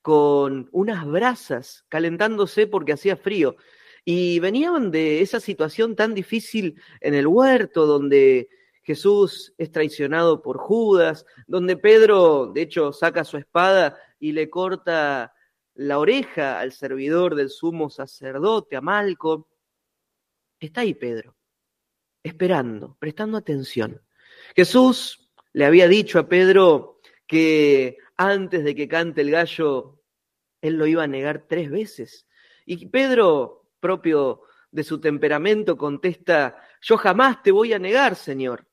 con 0.00 0.70
unas 0.72 1.06
brasas 1.06 1.84
calentándose 1.90 2.66
porque 2.66 2.94
hacía 2.94 3.16
frío. 3.16 3.56
Y 4.04 4.40
venían 4.40 4.90
de 4.90 5.20
esa 5.20 5.40
situación 5.40 5.94
tan 5.94 6.14
difícil 6.14 6.80
en 7.00 7.14
el 7.14 7.26
huerto, 7.26 7.86
donde 7.86 8.48
Jesús 8.82 9.54
es 9.58 9.70
traicionado 9.70 10.42
por 10.42 10.58
Judas, 10.58 11.24
donde 11.46 11.76
Pedro, 11.76 12.46
de 12.52 12.62
hecho, 12.62 12.92
saca 12.92 13.24
su 13.24 13.36
espada 13.36 13.96
y 14.18 14.32
le 14.32 14.50
corta 14.50 15.34
la 15.74 15.98
oreja 15.98 16.60
al 16.60 16.72
servidor 16.72 17.34
del 17.34 17.48
sumo 17.48 17.90
sacerdote, 17.90 18.76
a 18.76 18.80
Malco. 18.80 19.48
está 20.58 20.82
ahí 20.82 20.94
Pedro, 20.94 21.36
esperando, 22.22 22.96
prestando 22.98 23.38
atención. 23.38 24.02
Jesús 24.54 25.30
le 25.52 25.64
había 25.64 25.88
dicho 25.88 26.18
a 26.18 26.28
Pedro 26.28 27.00
que 27.26 27.98
antes 28.16 28.64
de 28.64 28.74
que 28.74 28.88
cante 28.88 29.22
el 29.22 29.30
gallo, 29.30 30.02
él 30.60 30.74
lo 30.74 30.86
iba 30.86 31.04
a 31.04 31.08
negar 31.08 31.46
tres 31.48 31.70
veces. 31.70 32.26
Y 32.66 32.86
Pedro, 32.86 33.70
propio 33.80 34.42
de 34.70 34.84
su 34.84 35.00
temperamento, 35.00 35.76
contesta, 35.76 36.56
yo 36.80 36.96
jamás 36.96 37.42
te 37.42 37.50
voy 37.50 37.72
a 37.72 37.78
negar, 37.78 38.16
Señor. 38.16 38.66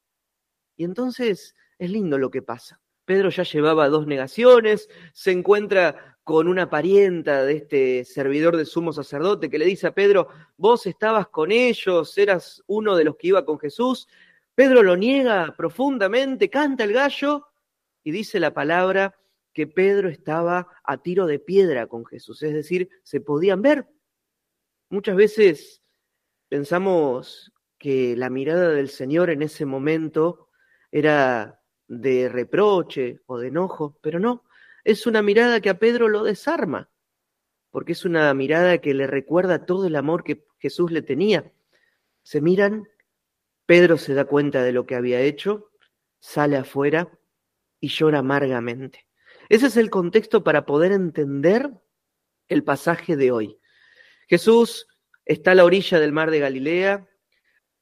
Y 0.79 0.85
entonces 0.85 1.57
es 1.77 1.91
lindo 1.91 2.17
lo 2.17 2.31
que 2.31 2.41
pasa. 2.41 2.79
Pedro 3.03 3.29
ya 3.29 3.43
llevaba 3.43 3.89
dos 3.89 4.07
negaciones, 4.07 4.87
se 5.11 5.31
encuentra 5.31 6.17
con 6.23 6.47
una 6.47 6.69
parienta 6.69 7.43
de 7.43 7.57
este 7.57 8.05
servidor 8.05 8.55
del 8.55 8.65
sumo 8.65 8.93
sacerdote 8.93 9.49
que 9.49 9.59
le 9.59 9.65
dice 9.65 9.87
a 9.87 9.93
Pedro, 9.93 10.29
vos 10.55 10.85
estabas 10.85 11.27
con 11.27 11.51
ellos, 11.51 12.17
eras 12.17 12.63
uno 12.65 12.95
de 12.95 13.03
los 13.03 13.17
que 13.17 13.27
iba 13.27 13.43
con 13.43 13.59
Jesús. 13.59 14.07
Pedro 14.55 14.81
lo 14.81 14.95
niega 14.95 15.53
profundamente, 15.57 16.49
canta 16.49 16.85
el 16.85 16.93
gallo 16.93 17.47
y 18.01 18.11
dice 18.11 18.39
la 18.39 18.53
palabra 18.53 19.19
que 19.51 19.67
Pedro 19.67 20.07
estaba 20.07 20.65
a 20.85 21.01
tiro 21.01 21.25
de 21.25 21.39
piedra 21.39 21.87
con 21.87 22.05
Jesús, 22.05 22.41
es 22.41 22.53
decir, 22.53 22.89
se 23.03 23.19
podían 23.19 23.61
ver. 23.61 23.85
Muchas 24.89 25.17
veces 25.17 25.81
pensamos 26.47 27.51
que 27.77 28.15
la 28.15 28.29
mirada 28.29 28.69
del 28.69 28.87
Señor 28.87 29.29
en 29.29 29.41
ese 29.41 29.65
momento 29.65 30.48
era 30.91 31.61
de 31.87 32.29
reproche 32.29 33.21
o 33.25 33.37
de 33.37 33.47
enojo, 33.47 33.97
pero 34.01 34.19
no, 34.19 34.43
es 34.83 35.07
una 35.07 35.21
mirada 35.21 35.59
que 35.59 35.69
a 35.69 35.79
Pedro 35.79 36.07
lo 36.07 36.23
desarma, 36.23 36.89
porque 37.71 37.93
es 37.93 38.05
una 38.05 38.33
mirada 38.33 38.79
que 38.79 38.93
le 38.93 39.07
recuerda 39.07 39.65
todo 39.65 39.85
el 39.85 39.95
amor 39.95 40.23
que 40.23 40.45
Jesús 40.59 40.91
le 40.91 41.01
tenía. 41.01 41.51
Se 42.23 42.41
miran, 42.41 42.87
Pedro 43.65 43.97
se 43.97 44.13
da 44.13 44.25
cuenta 44.25 44.63
de 44.63 44.71
lo 44.71 44.85
que 44.85 44.95
había 44.95 45.21
hecho, 45.21 45.71
sale 46.19 46.57
afuera 46.57 47.09
y 47.79 47.89
llora 47.89 48.19
amargamente. 48.19 49.05
Ese 49.49 49.67
es 49.67 49.77
el 49.77 49.89
contexto 49.89 50.43
para 50.43 50.65
poder 50.65 50.91
entender 50.91 51.71
el 52.47 52.63
pasaje 52.63 53.15
de 53.15 53.31
hoy. 53.31 53.57
Jesús 54.27 54.87
está 55.25 55.51
a 55.51 55.55
la 55.55 55.65
orilla 55.65 55.99
del 55.99 56.11
mar 56.11 56.29
de 56.29 56.39
Galilea, 56.39 57.07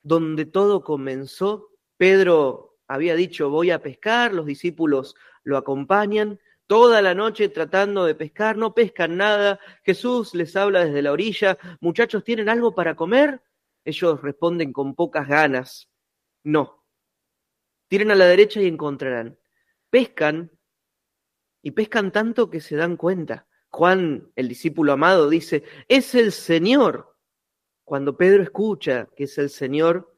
donde 0.02 0.46
todo 0.46 0.84
comenzó. 0.84 1.70
Pedro 1.98 2.67
había 2.88 3.16
dicho, 3.16 3.50
voy 3.50 3.72
a 3.72 3.82
pescar, 3.82 4.34
los 4.34 4.46
discípulos 4.46 5.16
lo 5.44 5.58
acompañan, 5.58 6.40
toda 6.68 7.02
la 7.02 7.14
noche 7.14 7.50
tratando 7.50 8.06
de 8.06 8.16
pescar, 8.16 8.58
no 8.58 8.74
pescan 8.74 9.18
nada, 9.18 9.60
Jesús 9.84 10.34
les 10.36 10.56
habla 10.56 10.86
desde 10.86 11.02
la 11.02 11.12
orilla, 11.12 11.58
muchachos, 11.80 12.24
¿tienen 12.24 12.50
algo 12.50 12.76
para 12.76 12.96
comer? 12.96 13.42
Ellos 13.86 14.22
responden 14.22 14.74
con 14.74 14.96
pocas 14.96 15.28
ganas, 15.28 15.90
no. 16.44 16.84
Tiren 17.88 18.12
a 18.12 18.16
la 18.16 18.26
derecha 18.26 18.62
y 18.62 18.68
encontrarán. 18.68 19.38
Pescan 19.90 20.52
y 21.62 21.72
pescan 21.72 22.12
tanto 22.12 22.50
que 22.50 22.60
se 22.60 22.76
dan 22.76 22.98
cuenta. 22.98 23.48
Juan, 23.70 24.32
el 24.36 24.48
discípulo 24.48 24.94
amado, 24.94 25.30
dice, 25.30 25.64
es 25.88 26.16
el 26.16 26.32
Señor. 26.32 27.16
Cuando 27.84 28.18
Pedro 28.18 28.44
escucha 28.44 29.08
que 29.16 29.26
es 29.26 29.38
el 29.38 29.50
Señor, 29.50 30.14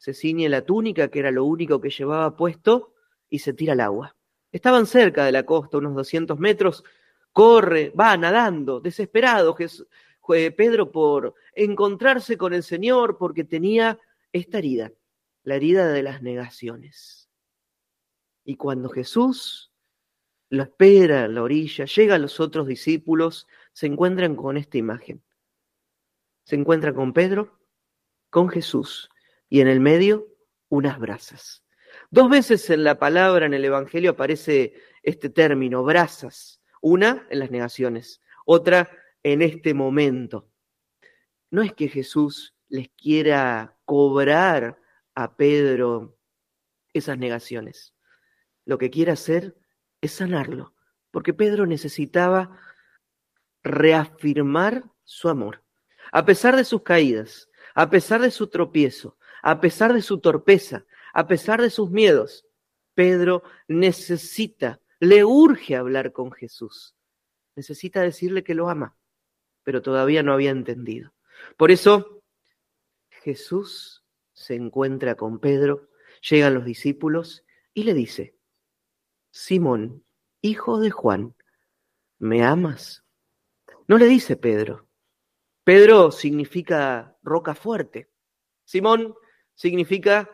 se 0.00 0.14
ciñe 0.14 0.48
la 0.48 0.62
túnica, 0.62 1.08
que 1.08 1.18
era 1.18 1.30
lo 1.30 1.44
único 1.44 1.78
que 1.78 1.90
llevaba 1.90 2.34
puesto, 2.34 2.94
y 3.28 3.40
se 3.40 3.52
tira 3.52 3.74
al 3.74 3.80
agua. 3.80 4.16
Estaban 4.50 4.86
cerca 4.86 5.26
de 5.26 5.32
la 5.32 5.44
costa, 5.44 5.76
unos 5.76 5.94
200 5.94 6.38
metros, 6.38 6.82
corre, 7.32 7.90
va 7.90 8.16
nadando, 8.16 8.80
desesperado 8.80 9.54
Pedro 10.56 10.90
por 10.90 11.34
encontrarse 11.54 12.38
con 12.38 12.54
el 12.54 12.62
Señor, 12.62 13.18
porque 13.18 13.44
tenía 13.44 13.98
esta 14.32 14.58
herida, 14.58 14.90
la 15.42 15.56
herida 15.56 15.88
de 15.88 16.02
las 16.02 16.22
negaciones. 16.22 17.28
Y 18.44 18.56
cuando 18.56 18.88
Jesús 18.88 19.70
lo 20.48 20.62
espera 20.62 21.26
en 21.26 21.34
la 21.34 21.42
orilla, 21.42 21.84
llegan 21.84 22.22
los 22.22 22.40
otros 22.40 22.66
discípulos, 22.66 23.46
se 23.72 23.86
encuentran 23.86 24.34
con 24.34 24.56
esta 24.56 24.78
imagen. 24.78 25.22
Se 26.44 26.56
encuentran 26.56 26.94
con 26.94 27.12
Pedro, 27.12 27.60
con 28.30 28.48
Jesús, 28.48 29.09
y 29.50 29.60
en 29.60 29.68
el 29.68 29.80
medio 29.80 30.28
unas 30.70 30.98
brasas. 30.98 31.62
Dos 32.10 32.30
veces 32.30 32.70
en 32.70 32.84
la 32.84 32.98
palabra, 32.98 33.44
en 33.44 33.52
el 33.52 33.64
Evangelio, 33.64 34.12
aparece 34.12 34.74
este 35.02 35.28
término, 35.28 35.84
brasas. 35.84 36.62
Una 36.80 37.26
en 37.28 37.40
las 37.40 37.50
negaciones, 37.50 38.22
otra 38.46 38.90
en 39.22 39.42
este 39.42 39.74
momento. 39.74 40.48
No 41.50 41.60
es 41.60 41.74
que 41.74 41.88
Jesús 41.88 42.54
les 42.68 42.88
quiera 42.90 43.76
cobrar 43.84 44.80
a 45.14 45.36
Pedro 45.36 46.16
esas 46.94 47.18
negaciones. 47.18 47.94
Lo 48.64 48.78
que 48.78 48.88
quiere 48.88 49.12
hacer 49.12 49.56
es 50.00 50.12
sanarlo, 50.12 50.74
porque 51.10 51.34
Pedro 51.34 51.66
necesitaba 51.66 52.56
reafirmar 53.62 54.84
su 55.04 55.28
amor. 55.28 55.64
A 56.12 56.24
pesar 56.24 56.56
de 56.56 56.64
sus 56.64 56.82
caídas, 56.82 57.50
a 57.74 57.90
pesar 57.90 58.20
de 58.20 58.30
su 58.30 58.48
tropiezo, 58.48 59.18
a 59.42 59.60
pesar 59.60 59.92
de 59.92 60.02
su 60.02 60.18
torpeza, 60.18 60.84
a 61.12 61.26
pesar 61.26 61.60
de 61.60 61.70
sus 61.70 61.90
miedos, 61.90 62.46
Pedro 62.94 63.42
necesita, 63.68 64.80
le 64.98 65.24
urge 65.24 65.76
hablar 65.76 66.12
con 66.12 66.32
Jesús. 66.32 66.94
Necesita 67.56 68.02
decirle 68.02 68.44
que 68.44 68.54
lo 68.54 68.68
ama, 68.68 68.96
pero 69.62 69.82
todavía 69.82 70.22
no 70.22 70.32
había 70.32 70.50
entendido. 70.50 71.12
Por 71.56 71.70
eso 71.70 72.22
Jesús 73.10 74.04
se 74.32 74.54
encuentra 74.54 75.14
con 75.14 75.38
Pedro, 75.38 75.88
llegan 76.28 76.54
los 76.54 76.64
discípulos 76.64 77.44
y 77.74 77.84
le 77.84 77.94
dice, 77.94 78.34
Simón, 79.30 80.04
hijo 80.42 80.80
de 80.80 80.90
Juan, 80.90 81.34
¿me 82.18 82.42
amas? 82.44 83.04
No 83.86 83.98
le 83.98 84.06
dice 84.06 84.36
Pedro. 84.36 84.86
Pedro 85.64 86.10
significa 86.10 87.16
roca 87.22 87.54
fuerte. 87.54 88.10
Simón 88.64 89.14
significa 89.60 90.30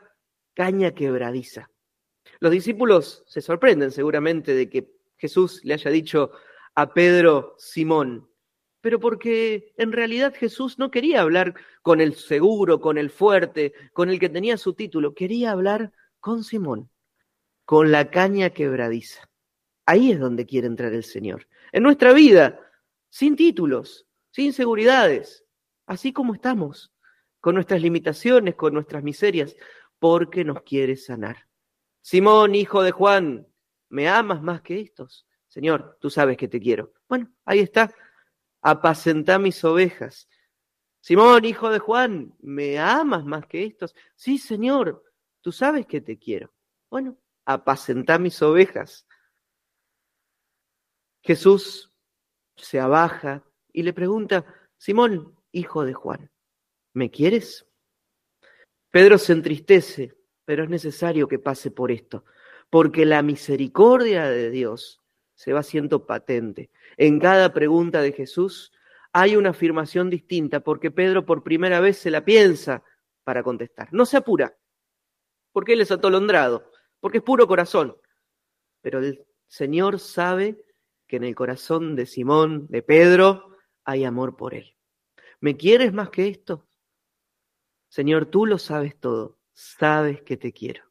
caña 0.55 0.95
quebradiza. 0.95 1.69
Los 2.39 2.53
discípulos 2.53 3.25
se 3.27 3.41
sorprenden 3.41 3.91
seguramente 3.91 4.55
de 4.55 4.71
que 4.71 4.93
Jesús 5.17 5.65
le 5.65 5.75
haya 5.75 5.91
dicho 5.91 6.31
a 6.77 6.95
Pedro 6.95 7.57
Simón, 7.59 8.31
pero 8.81 9.01
porque 9.01 9.75
en 9.79 9.91
realidad 9.91 10.33
Jesús 10.33 10.79
no 10.79 10.93
quería 10.93 11.23
hablar 11.23 11.55
con 11.83 12.01
el 12.01 12.15
seguro, 12.15 12.81
con 12.81 12.99
el 12.99 13.11
fuerte, 13.11 13.73
con 13.93 14.11
el 14.11 14.21
que 14.21 14.29
tenía 14.29 14.57
su 14.57 14.75
título, 14.75 15.12
quería 15.12 15.51
hablar 15.51 15.91
con 16.21 16.45
Simón, 16.45 16.89
con 17.65 17.91
la 17.91 18.12
caña 18.12 18.51
quebradiza. 18.51 19.29
Ahí 19.87 20.12
es 20.12 20.21
donde 20.21 20.47
quiere 20.47 20.69
entrar 20.69 20.93
el 20.93 21.03
Señor. 21.03 21.49
En 21.73 21.83
nuestra 21.83 22.12
vida, 22.12 22.61
sin 23.11 23.35
títulos, 23.35 24.07
sin 24.31 24.53
seguridades, 24.53 25.45
así 25.87 26.12
como 26.12 26.33
estamos, 26.33 26.93
con 27.40 27.55
nuestras 27.55 27.81
limitaciones, 27.81 28.55
con 28.55 28.75
nuestras 28.75 29.03
miserias, 29.03 29.57
porque 29.99 30.44
nos 30.44 30.62
quiere 30.62 30.96
sanar. 30.96 31.49
Simón, 32.03 32.55
hijo 32.55 32.83
de 32.83 32.92
Juan, 32.92 33.46
¿me 33.88 34.09
amas 34.09 34.42
más 34.42 34.62
que 34.62 34.81
estos? 34.81 35.27
Señor, 35.46 35.96
tú 36.01 36.11
sabes 36.11 36.37
que 36.37 36.49
te 36.49 36.61
quiero. 36.61 36.92
Bueno, 37.09 37.33
ahí 37.44 37.61
está. 37.61 37.94
Apacentá 38.61 39.38
mis 39.38 39.62
ovejas. 39.64 40.29
Simón, 41.01 41.44
hijo 41.44 41.70
de 41.70 41.79
Juan, 41.79 42.35
¿me 42.40 42.79
amas 42.79 43.25
más 43.25 43.46
que 43.46 43.64
estos? 43.64 43.94
Sí, 44.16 44.38
Señor, 44.38 45.05
tú 45.40 45.53
sabes 45.53 45.87
que 45.87 46.01
te 46.01 46.18
quiero. 46.18 46.53
Bueno, 46.90 47.16
apacentá 47.44 48.18
mis 48.18 48.42
ovejas. 48.42 49.07
Jesús 51.22 51.92
se 52.57 52.81
abaja 52.81 53.44
y 53.72 53.83
le 53.83 53.92
pregunta, 53.92 54.44
Simón, 54.77 55.37
hijo 55.53 55.85
de 55.85 55.94
Juan, 55.94 56.31
¿me 56.97 57.11
quieres? 57.11 57.67
Pedro 58.91 59.19
se 59.19 59.35
entristece, 59.35 60.17
pero 60.47 60.65
es 60.65 60.71
necesario 60.71 61.29
que 61.29 61.39
pase 61.39 61.71
por 61.71 61.93
esto, 61.93 62.25
porque 62.71 63.05
la 63.05 63.21
misericordia 63.21 64.31
de 64.31 64.49
Dios 64.49 65.03
se 65.35 65.53
va 65.53 65.61
haciendo 65.61 66.07
patente. 66.07 66.71
En 66.97 67.21
cada 67.21 67.53
pregunta 67.53 68.01
de 68.01 68.13
Jesús 68.13 68.73
hay 69.13 69.37
una 69.37 69.51
afirmación 69.51 70.09
distinta, 70.09 70.61
porque 70.61 70.91
Pedro 70.91 71.27
por 71.27 71.43
primera 71.43 71.81
vez 71.81 71.99
se 71.99 72.11
la 72.11 72.25
piensa 72.25 72.83
para 73.25 73.43
contestar. 73.43 73.93
No 73.93 74.07
se 74.07 74.17
apura, 74.17 74.57
porque 75.53 75.75
él 75.75 75.83
es 75.83 75.91
atolondrado, 75.91 76.73
porque 76.99 77.19
es 77.19 77.25
puro 77.25 77.47
corazón. 77.47 77.95
Pero 78.81 79.01
el 79.01 79.23
Señor 79.49 79.99
sabe 79.99 80.65
que 81.07 81.17
en 81.17 81.25
el 81.25 81.35
corazón 81.35 81.95
de 81.95 82.07
Simón, 82.07 82.67
de 82.69 82.83
Pedro, 82.83 83.51
hay 83.85 84.05
amor 84.05 84.35
por 84.35 84.55
él. 84.55 84.75
¿Me 85.41 85.59
quieres 85.59 85.93
más 85.93 86.09
que 86.09 86.29
esto? 86.29 86.65
Señor, 87.97 88.27
tú 88.27 88.45
lo 88.45 88.59
sabes 88.59 88.95
todo, 89.01 89.39
sabes 89.55 90.21
que 90.21 90.37
te 90.37 90.53
quiero. 90.53 90.83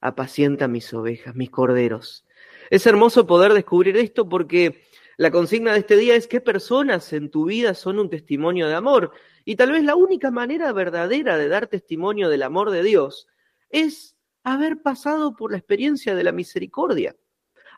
Apacienta 0.00 0.66
mis 0.66 0.94
ovejas, 0.94 1.34
mis 1.34 1.50
corderos. 1.50 2.24
Es 2.70 2.86
hermoso 2.86 3.26
poder 3.26 3.52
descubrir 3.52 3.98
esto 3.98 4.30
porque 4.30 4.82
la 5.18 5.30
consigna 5.30 5.74
de 5.74 5.80
este 5.80 5.98
día 5.98 6.14
es 6.14 6.26
qué 6.26 6.40
personas 6.40 7.12
en 7.12 7.30
tu 7.30 7.44
vida 7.44 7.74
son 7.74 7.98
un 7.98 8.08
testimonio 8.08 8.66
de 8.66 8.76
amor. 8.76 9.12
Y 9.44 9.56
tal 9.56 9.72
vez 9.72 9.84
la 9.84 9.94
única 9.94 10.30
manera 10.30 10.72
verdadera 10.72 11.36
de 11.36 11.48
dar 11.48 11.66
testimonio 11.66 12.30
del 12.30 12.42
amor 12.42 12.70
de 12.70 12.82
Dios 12.82 13.28
es 13.68 14.16
haber 14.42 14.80
pasado 14.80 15.36
por 15.36 15.52
la 15.52 15.58
experiencia 15.58 16.14
de 16.14 16.24
la 16.24 16.32
misericordia. 16.32 17.14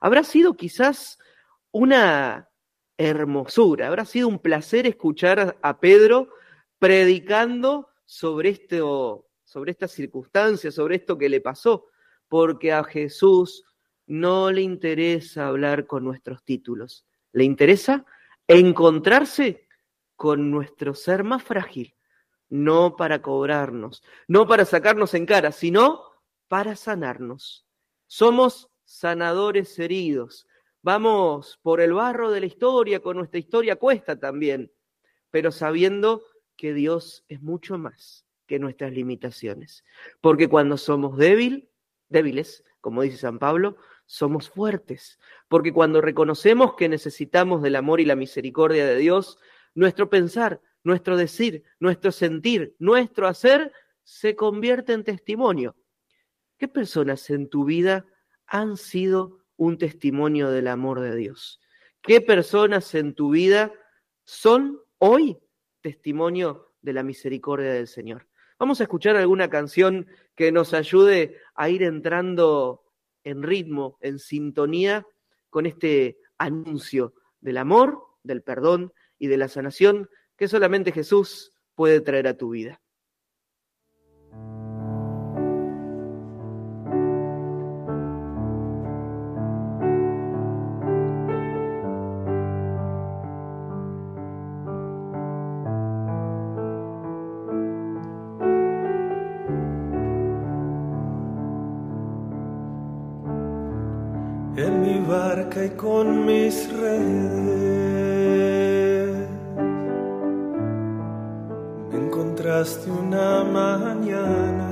Habrá 0.00 0.22
sido 0.22 0.54
quizás 0.54 1.18
una 1.72 2.48
hermosura, 2.98 3.88
habrá 3.88 4.04
sido 4.04 4.28
un 4.28 4.38
placer 4.38 4.86
escuchar 4.86 5.58
a 5.60 5.80
Pedro 5.80 6.28
predicando 6.78 7.89
sobre 8.10 8.48
esto, 8.48 9.28
sobre 9.44 9.70
esta 9.70 9.86
circunstancia, 9.86 10.72
sobre 10.72 10.96
esto 10.96 11.16
que 11.16 11.28
le 11.28 11.40
pasó, 11.40 11.86
porque 12.26 12.72
a 12.72 12.82
Jesús 12.82 13.64
no 14.04 14.50
le 14.50 14.62
interesa 14.62 15.46
hablar 15.46 15.86
con 15.86 16.02
nuestros 16.02 16.42
títulos, 16.42 17.06
le 17.30 17.44
interesa 17.44 18.04
encontrarse 18.48 19.68
con 20.16 20.50
nuestro 20.50 20.92
ser 20.92 21.22
más 21.22 21.44
frágil, 21.44 21.94
no 22.48 22.96
para 22.96 23.22
cobrarnos, 23.22 24.02
no 24.26 24.44
para 24.44 24.64
sacarnos 24.64 25.14
en 25.14 25.24
cara, 25.24 25.52
sino 25.52 26.02
para 26.48 26.74
sanarnos. 26.74 27.64
Somos 28.08 28.70
sanadores 28.82 29.78
heridos. 29.78 30.48
Vamos 30.82 31.60
por 31.62 31.80
el 31.80 31.92
barro 31.92 32.32
de 32.32 32.40
la 32.40 32.46
historia, 32.46 32.98
con 32.98 33.18
nuestra 33.18 33.38
historia 33.38 33.76
cuesta 33.76 34.18
también, 34.18 34.72
pero 35.30 35.52
sabiendo 35.52 36.24
que 36.60 36.74
Dios 36.74 37.24
es 37.28 37.40
mucho 37.40 37.78
más 37.78 38.26
que 38.46 38.58
nuestras 38.58 38.92
limitaciones. 38.92 39.82
Porque 40.20 40.46
cuando 40.46 40.76
somos 40.76 41.16
débil, 41.16 41.70
débiles, 42.10 42.64
como 42.82 43.00
dice 43.00 43.16
San 43.16 43.38
Pablo, 43.38 43.78
somos 44.04 44.50
fuertes. 44.50 45.18
Porque 45.48 45.72
cuando 45.72 46.02
reconocemos 46.02 46.74
que 46.74 46.90
necesitamos 46.90 47.62
del 47.62 47.76
amor 47.76 47.98
y 47.98 48.04
la 48.04 48.14
misericordia 48.14 48.84
de 48.84 48.96
Dios, 48.96 49.38
nuestro 49.74 50.10
pensar, 50.10 50.60
nuestro 50.84 51.16
decir, 51.16 51.64
nuestro 51.78 52.12
sentir, 52.12 52.76
nuestro 52.78 53.26
hacer 53.26 53.72
se 54.04 54.36
convierte 54.36 54.92
en 54.92 55.04
testimonio. 55.04 55.76
¿Qué 56.58 56.68
personas 56.68 57.30
en 57.30 57.48
tu 57.48 57.64
vida 57.64 58.04
han 58.46 58.76
sido 58.76 59.38
un 59.56 59.78
testimonio 59.78 60.50
del 60.50 60.68
amor 60.68 61.00
de 61.00 61.16
Dios? 61.16 61.58
¿Qué 62.02 62.20
personas 62.20 62.94
en 62.94 63.14
tu 63.14 63.30
vida 63.30 63.72
son 64.24 64.78
hoy 64.98 65.38
testimonio 65.80 66.72
de 66.82 66.92
la 66.92 67.02
misericordia 67.02 67.72
del 67.72 67.88
Señor? 67.88 68.26
Vamos 68.58 68.80
a 68.80 68.84
escuchar 68.84 69.16
alguna 69.16 69.48
canción 69.48 70.06
que 70.34 70.52
nos 70.52 70.74
ayude 70.74 71.38
a 71.54 71.70
ir 71.70 71.82
entrando 71.82 72.82
en 73.24 73.42
ritmo, 73.42 73.98
en 74.00 74.18
sintonía 74.18 75.06
con 75.48 75.66
este 75.66 76.18
anuncio 76.38 77.14
del 77.40 77.56
amor, 77.58 78.02
del 78.22 78.42
perdón 78.42 78.92
y 79.18 79.28
de 79.28 79.36
la 79.36 79.48
sanación 79.48 80.08
que 80.36 80.48
solamente 80.48 80.92
Jesús 80.92 81.52
puede 81.74 82.00
traer 82.00 82.26
a 82.26 82.36
tu 82.36 82.50
vida. 82.50 82.79
Barca 105.10 105.64
y 105.64 105.70
con 105.70 106.24
mis 106.24 106.72
redes. 106.72 107.18
Me 111.90 111.96
encontraste 111.96 112.90
una 112.90 113.42
mañana. 113.42 114.70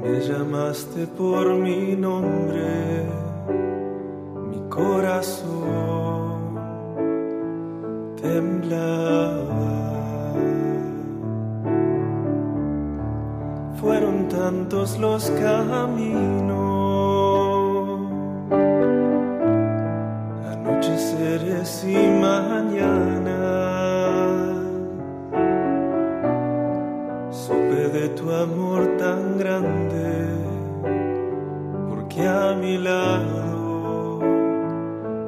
Me 0.00 0.20
llamaste 0.20 1.06
por 1.06 1.54
mi 1.54 1.94
nombre, 1.96 3.04
mi 4.50 4.60
corazón 4.70 6.56
temblaba. 8.22 9.75
Tantos 14.36 14.98
los 14.98 15.30
caminos, 15.30 16.56
anocheceres 20.52 21.84
y 21.84 21.96
mañana. 22.20 23.38
Supe 27.30 27.88
de 27.96 28.08
tu 28.10 28.30
amor 28.30 28.82
tan 28.98 29.38
grande, 29.38 30.28
porque 31.88 32.28
a 32.28 32.54
mi 32.60 32.76
lado 32.76 34.20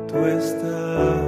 tú 0.06 0.18
estás. 0.26 1.27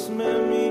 Dios 0.00 0.08
me. 0.08 0.69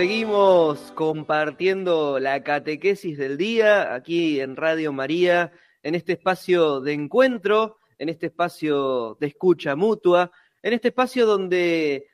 Seguimos 0.00 0.92
compartiendo 0.92 2.18
la 2.18 2.42
catequesis 2.42 3.18
del 3.18 3.36
día 3.36 3.92
aquí 3.92 4.40
en 4.40 4.56
Radio 4.56 4.94
María, 4.94 5.52
en 5.82 5.94
este 5.94 6.14
espacio 6.14 6.80
de 6.80 6.94
encuentro, 6.94 7.76
en 7.98 8.08
este 8.08 8.28
espacio 8.28 9.18
de 9.20 9.26
escucha 9.26 9.76
mutua, 9.76 10.32
en 10.62 10.72
este 10.72 10.88
espacio 10.88 11.26
donde 11.26 12.08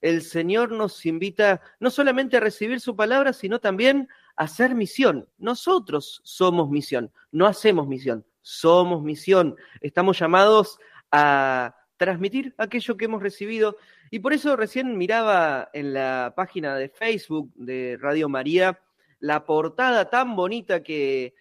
el 0.00 0.22
Señor 0.22 0.72
nos 0.72 1.04
invita 1.04 1.60
no 1.78 1.90
solamente 1.90 2.38
a 2.38 2.40
recibir 2.40 2.80
su 2.80 2.96
palabra, 2.96 3.34
sino 3.34 3.60
también 3.60 4.08
a 4.34 4.44
hacer 4.44 4.74
misión. 4.74 5.28
Nosotros 5.36 6.22
somos 6.24 6.70
misión, 6.70 7.12
no 7.32 7.46
hacemos 7.46 7.86
misión, 7.86 8.24
somos 8.40 9.02
misión. 9.02 9.56
Estamos 9.82 10.18
llamados 10.18 10.78
a 11.12 11.75
transmitir 11.96 12.54
aquello 12.58 12.96
que 12.96 13.06
hemos 13.06 13.22
recibido. 13.22 13.76
Y 14.10 14.20
por 14.20 14.32
eso 14.32 14.56
recién 14.56 14.96
miraba 14.96 15.70
en 15.72 15.94
la 15.94 16.32
página 16.36 16.76
de 16.76 16.88
Facebook 16.88 17.50
de 17.54 17.98
Radio 18.00 18.28
María 18.28 18.80
la 19.20 19.44
portada 19.44 20.10
tan 20.10 20.36
bonita 20.36 20.82
que 20.82 21.34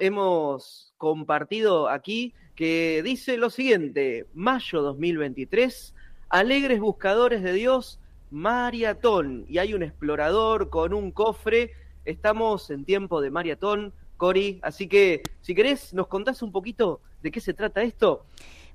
hemos 0.00 0.94
compartido 0.96 1.88
aquí, 1.88 2.34
que 2.54 3.02
dice 3.04 3.36
lo 3.36 3.50
siguiente, 3.50 4.26
mayo 4.34 4.82
2023, 4.82 5.94
alegres 6.28 6.80
buscadores 6.80 7.42
de 7.42 7.52
Dios, 7.52 8.00
maratón. 8.30 9.44
Y 9.48 9.58
hay 9.58 9.74
un 9.74 9.82
explorador 9.82 10.70
con 10.70 10.92
un 10.92 11.12
cofre, 11.12 11.72
estamos 12.04 12.70
en 12.70 12.84
tiempo 12.84 13.20
de 13.20 13.30
maratón, 13.30 13.92
Cori, 14.16 14.60
así 14.62 14.86
que 14.86 15.22
si 15.40 15.54
querés, 15.54 15.94
nos 15.94 16.06
contás 16.06 16.42
un 16.42 16.52
poquito 16.52 17.00
de 17.22 17.30
qué 17.30 17.40
se 17.40 17.54
trata 17.54 17.82
esto. 17.82 18.26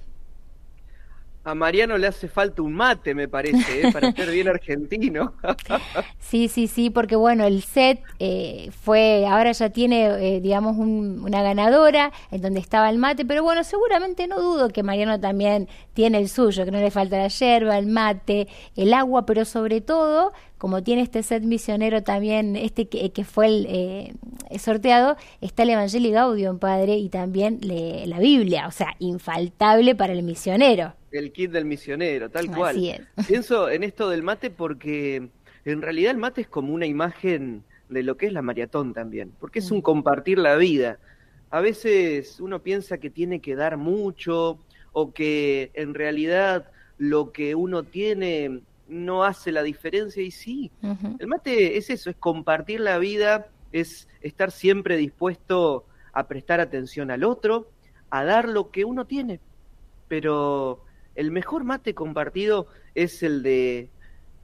A 1.43 1.56
Mariano 1.56 1.97
le 1.97 2.08
hace 2.08 2.28
falta 2.28 2.62
un 2.62 2.73
mate, 2.73 3.15
me 3.15 3.28
parece, 3.28 3.88
¿eh? 3.88 3.91
para 3.91 4.12
ser 4.12 4.30
bien 4.32 4.47
argentino. 4.47 5.34
sí, 6.19 6.47
sí, 6.47 6.67
sí, 6.67 6.89
porque 6.89 7.15
bueno, 7.15 7.45
el 7.45 7.63
set 7.63 8.02
eh, 8.19 8.69
fue, 8.82 9.25
ahora 9.25 9.52
ya 9.54 9.69
tiene, 9.69 10.41
digamos, 10.41 10.78
una 10.78 11.41
ganadora 11.41 12.12
en 12.32 12.41
donde 12.41 12.60
estaba 12.60 12.89
el 12.89 12.97
mate, 12.97 13.25
pero 13.25 13.41
bueno, 13.41 13.63
seguramente 13.63 14.28
no 14.28 14.39
dudo 14.41 14.69
que 14.69 14.84
Mariano 14.84 15.19
también 15.19 15.69
tiene 15.93 16.17
el 16.17 16.30
suyo, 16.30 16.65
que 16.65 16.71
no 16.71 16.80
le 16.80 16.91
falta 16.91 17.17
la 17.17 17.30
yerba, 17.30 17.78
el 17.78 17.88
mate, 17.88 18.47
el 18.75 18.93
agua, 18.93 19.25
pero 19.25 19.45
sobre 19.45 19.82
todo 19.82 20.34
como 20.60 20.84
tiene 20.84 21.02
este 21.02 21.23
set 21.23 21.41
misionero 21.43 22.04
también, 22.04 22.58
este 22.58 22.89
que, 22.89 23.23
fue 23.23 23.47
el 23.47 23.65
eh, 23.69 24.13
sorteado, 24.60 25.15
está 25.39 25.63
el 25.63 25.69
Evangelio 25.71 26.12
Gaudium, 26.12 26.60
Padre, 26.60 26.97
y 26.97 27.08
también 27.08 27.60
la 27.62 28.19
Biblia, 28.19 28.67
o 28.67 28.71
sea, 28.71 28.93
infaltable 28.99 29.95
para 29.95 30.12
el 30.12 30.21
misionero. 30.21 30.98
El 31.11 31.31
kit 31.31 31.51
del 31.51 31.65
misionero, 31.65 32.29
tal 32.29 32.47
cual. 32.47 32.75
Así 32.75 32.89
es. 32.89 33.01
Pienso 33.27 33.69
en 33.69 33.83
esto 33.83 34.09
del 34.09 34.23
mate 34.23 34.49
porque 34.49 35.29
en 35.65 35.81
realidad 35.81 36.11
el 36.11 36.17
mate 36.17 36.41
es 36.41 36.47
como 36.47 36.73
una 36.73 36.85
imagen 36.85 37.63
de 37.89 38.03
lo 38.03 38.17
que 38.17 38.27
es 38.27 38.33
la 38.33 38.41
maratón 38.41 38.93
también, 38.93 39.31
porque 39.39 39.59
es 39.59 39.71
un 39.71 39.81
compartir 39.81 40.37
la 40.37 40.55
vida. 40.55 40.99
A 41.49 41.61
veces 41.61 42.39
uno 42.39 42.61
piensa 42.61 42.99
que 42.99 43.09
tiene 43.09 43.39
que 43.39 43.55
dar 43.55 43.77
mucho 43.77 44.59
o 44.91 45.13
que 45.13 45.71
en 45.73 45.93
realidad 45.93 46.71
lo 46.97 47.31
que 47.31 47.55
uno 47.55 47.83
tiene 47.83 48.61
no 48.87 49.23
hace 49.23 49.51
la 49.51 49.63
diferencia 49.63 50.21
y 50.21 50.31
sí, 50.31 50.71
el 51.19 51.27
mate 51.27 51.77
es 51.77 51.89
eso, 51.89 52.09
es 52.09 52.15
compartir 52.15 52.79
la 52.79 52.97
vida, 52.97 53.47
es 53.71 54.07
estar 54.21 54.51
siempre 54.51 54.97
dispuesto 54.97 55.85
a 56.11 56.27
prestar 56.27 56.59
atención 56.59 57.11
al 57.11 57.23
otro, 57.23 57.69
a 58.09 58.23
dar 58.23 58.49
lo 58.49 58.71
que 58.71 58.85
uno 58.85 59.05
tiene. 59.05 59.39
Pero 60.07 60.83
el 61.19 61.32
mejor 61.32 61.65
mate 61.65 61.93
compartido 61.93 62.67
es 62.95 63.23
el 63.23 63.43
de 63.43 63.89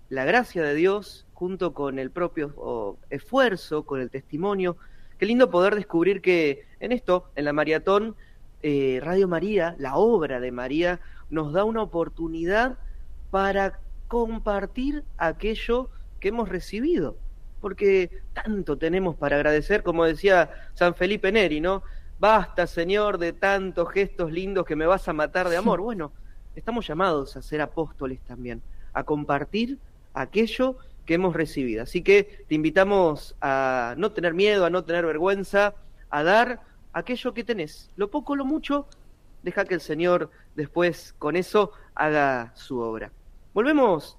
la 0.10 0.26
gracia 0.26 0.62
de 0.62 0.76
Dios 0.76 1.26
junto 1.34 1.74
con 1.74 2.00
el 2.00 2.12
propio 2.12 2.98
esfuerzo, 3.10 3.86
con 3.86 4.02
el 4.02 4.10
testimonio. 4.10 4.76
Qué 5.18 5.26
lindo 5.26 5.50
poder 5.50 5.74
descubrir 5.76 6.22
que 6.22 6.66
en 6.82 6.92
esto, 6.92 7.30
en 7.38 7.46
la 7.46 7.54
maratón, 7.54 8.18
eh, 8.62 9.00
Radio 9.02 9.30
María, 9.30 9.78
la 9.80 9.96
obra 9.96 10.42
de 10.42 10.52
María, 10.52 11.00
nos 11.30 11.54
da 11.54 11.64
una 11.64 11.82
oportunidad 11.82 12.78
para 13.32 13.80
compartir 14.10 15.06
aquello 15.18 15.90
que 16.20 16.28
hemos 16.28 16.50
recibido, 16.50 17.16
porque 17.62 18.22
tanto 18.34 18.78
tenemos 18.78 19.16
para 19.16 19.38
agradecer, 19.38 19.82
como 19.82 20.04
decía 20.04 20.52
San 20.74 20.94
Felipe 20.94 21.32
Neri, 21.32 21.62
¿no? 21.62 21.84
Basta, 22.20 22.68
Señor, 22.68 23.18
de 23.18 23.32
tantos 23.32 23.90
gestos 23.94 24.30
lindos 24.30 24.66
que 24.66 24.76
me 24.76 24.86
vas 24.86 25.08
a 25.08 25.14
matar 25.14 25.48
de 25.48 25.56
amor. 25.56 25.80
Bueno, 25.86 26.12
estamos 26.56 26.88
llamados 26.88 27.36
a 27.36 27.41
ser 27.41 27.62
apóstoles 27.62 28.20
también, 28.22 28.62
a 28.94 29.04
compartir 29.04 29.78
aquello 30.13 30.78
que 31.06 31.15
hemos 31.15 31.36
recibido. 31.36 31.84
Así 31.84 32.02
que 32.02 32.46
te 32.48 32.56
invitamos 32.56 33.36
a 33.41 33.96
no 33.98 34.12
tener 34.12 34.34
miedo, 34.34 34.65
a 34.65 34.70
no 34.70 34.84
tener 34.84 35.06
vergüenza, 35.06 35.76
a 36.10 36.24
dar 36.24 36.62
aquello 36.94 37.34
que 37.34 37.44
tenés, 37.44 37.91
lo 37.96 38.10
poco, 38.10 38.36
lo 38.36 38.46
mucho, 38.46 38.88
deja 39.44 39.65
que 39.65 39.76
el 39.76 39.82
Señor 39.82 40.32
después 40.56 41.13
con 41.20 41.36
eso 41.36 41.72
haga 41.94 42.54
su 42.56 42.80
obra. 42.80 43.12
Volvemos 43.54 44.18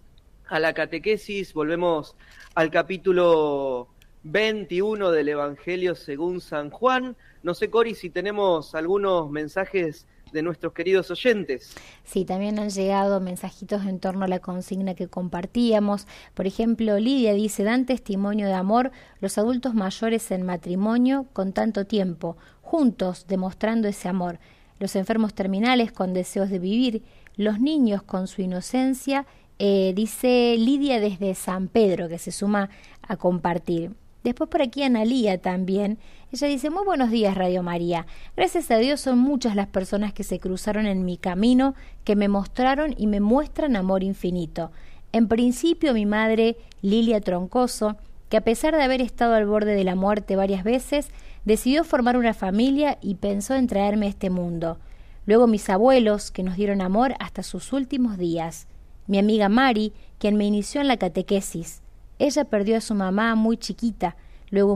a 0.49 0.61
la 0.61 0.73
catequesis, 0.73 1.53
volvemos 1.53 2.15
al 2.55 2.71
capítulo 2.71 3.89
21 4.23 5.11
del 5.11 5.29
Evangelio 5.31 5.95
según 5.95 6.41
San 6.41 6.71
Juan. 6.71 7.17
No 7.43 7.55
sé, 7.55 7.71
Cori, 7.71 7.95
si 7.95 8.11
tenemos 8.11 8.75
algunos 8.75 9.31
mensajes 9.31 10.07
de 10.33 10.43
nuestros 10.43 10.73
queridos 10.73 11.11
oyentes. 11.11 11.75
Sí, 12.05 12.25
también 12.25 12.59
han 12.59 12.71
llegado 12.71 13.21
mensajitos 13.21 13.85
en 13.87 14.01
torno 14.01 14.25
a 14.25 14.29
la 14.29 14.41
consigna 14.41 14.95
que 14.95 15.09
compartíamos. 15.09 16.07
Por 16.35 16.47
ejemplo, 16.47 16.99
Lidia 16.99 17.33
dice, 17.33 17.65
dan 17.65 17.87
testimonio 17.87 18.47
de 18.47 18.55
amor 18.55 18.93
los 19.21 19.39
adultos 19.39 19.75
mayores 19.75 20.31
en 20.31 20.45
matrimonio 20.45 21.27
con 21.33 21.53
tanto 21.53 21.87
tiempo, 21.87 22.37
juntos 22.61 23.27
demostrando 23.29 23.89
ese 23.89 24.09
amor. 24.09 24.39
Los 24.79 24.97
enfermos 24.97 25.35
terminales 25.35 25.93
con 25.93 26.13
deseos 26.13 26.51
de 26.51 26.59
vivir, 26.59 27.03
los 27.37 27.61
niños 27.61 28.03
con 28.03 28.29
su 28.29 28.43
inocencia 28.43 29.27
eh, 29.59 29.93
dice 29.95 30.57
Lidia 30.59 31.01
desde 31.01 31.35
San 31.35 31.69
Pedro, 31.69 32.09
que 32.09 32.19
se 32.19 32.31
suma 32.31 32.69
a 33.03 33.17
compartir. 33.17 33.93
Después 34.27 34.51
por 34.51 34.61
aquí 34.61 34.83
Analía 34.83 35.39
también. 35.39 35.99
Ella 36.33 36.49
dice, 36.49 36.69
muy 36.69 36.85
buenos 36.85 37.13
días 37.13 37.37
Radio 37.37 37.63
María. 37.63 38.09
Gracias 38.37 38.73
a 38.73 38.77
Dios 38.79 39.01
son 39.01 39.21
muchas 39.21 39.55
las 39.55 39.69
personas 39.69 40.13
que 40.13 40.25
se 40.25 40.41
cruzaron 40.41 40.87
en 40.87 41.05
mi 41.05 41.17
camino, 41.17 41.77
que 42.03 42.17
me 42.17 42.27
mostraron 42.27 42.93
y 42.99 43.07
me 43.07 43.21
muestran 43.21 43.77
amor 43.77 44.03
infinito. 44.03 44.73
En 45.13 45.29
principio 45.29 45.95
mi 45.95 46.07
madre, 46.07 46.57
Lilia 46.83 47.21
Troncoso, 47.21 47.99
que 48.29 48.37
a 48.37 48.41
pesar 48.41 48.75
de 48.75 48.83
haber 48.83 49.01
estado 49.01 49.35
al 49.35 49.47
borde 49.47 49.77
de 49.77 49.85
la 49.85 49.95
muerte 49.95 50.35
varias 50.35 50.65
veces, 50.65 51.11
decidió 51.45 51.85
formar 51.85 52.17
una 52.17 52.35
familia 52.35 52.99
y 53.01 53.15
pensó 53.15 53.55
en 53.55 53.69
traerme 53.69 54.07
a 54.07 54.09
este 54.09 54.29
mundo. 54.29 54.81
Luego 55.25 55.47
mis 55.47 55.71
abuelos, 55.71 56.33
que 56.33 56.43
nos 56.43 56.57
dieron 56.57 56.81
amor 56.81 57.15
hasta 57.21 57.45
sus 57.45 57.73
últimos 57.73 58.19
días 58.19 58.67
mi 59.07 59.19
amiga 59.19 59.49
Mari, 59.49 59.93
quien 60.19 60.37
me 60.37 60.47
inició 60.47 60.81
en 60.81 60.89
la 60.89 60.97
catequesis. 60.97 61.83
Ella 62.19 62.45
perdió 62.45 62.77
a 62.77 62.81
su 62.81 62.95
mamá 62.95 63.35
muy 63.35 63.57
chiquita, 63.57 64.17
luego 64.51 64.75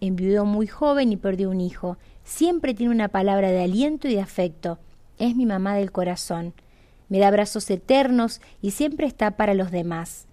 enviudó, 0.00 0.44
muy 0.44 0.66
joven 0.66 1.12
y 1.12 1.16
perdió 1.16 1.50
un 1.50 1.60
hijo. 1.60 1.98
Siempre 2.24 2.74
tiene 2.74 2.94
una 2.94 3.08
palabra 3.08 3.50
de 3.50 3.62
aliento 3.62 4.08
y 4.08 4.14
de 4.14 4.20
afecto. 4.20 4.78
Es 5.18 5.36
mi 5.36 5.46
mamá 5.46 5.74
del 5.74 5.92
corazón. 5.92 6.54
Me 7.08 7.18
da 7.18 7.28
abrazos 7.28 7.68
eternos 7.70 8.40
y 8.62 8.72
siempre 8.72 9.06
está 9.06 9.32
para 9.32 9.54
los 9.54 9.70
demás. 9.70 10.26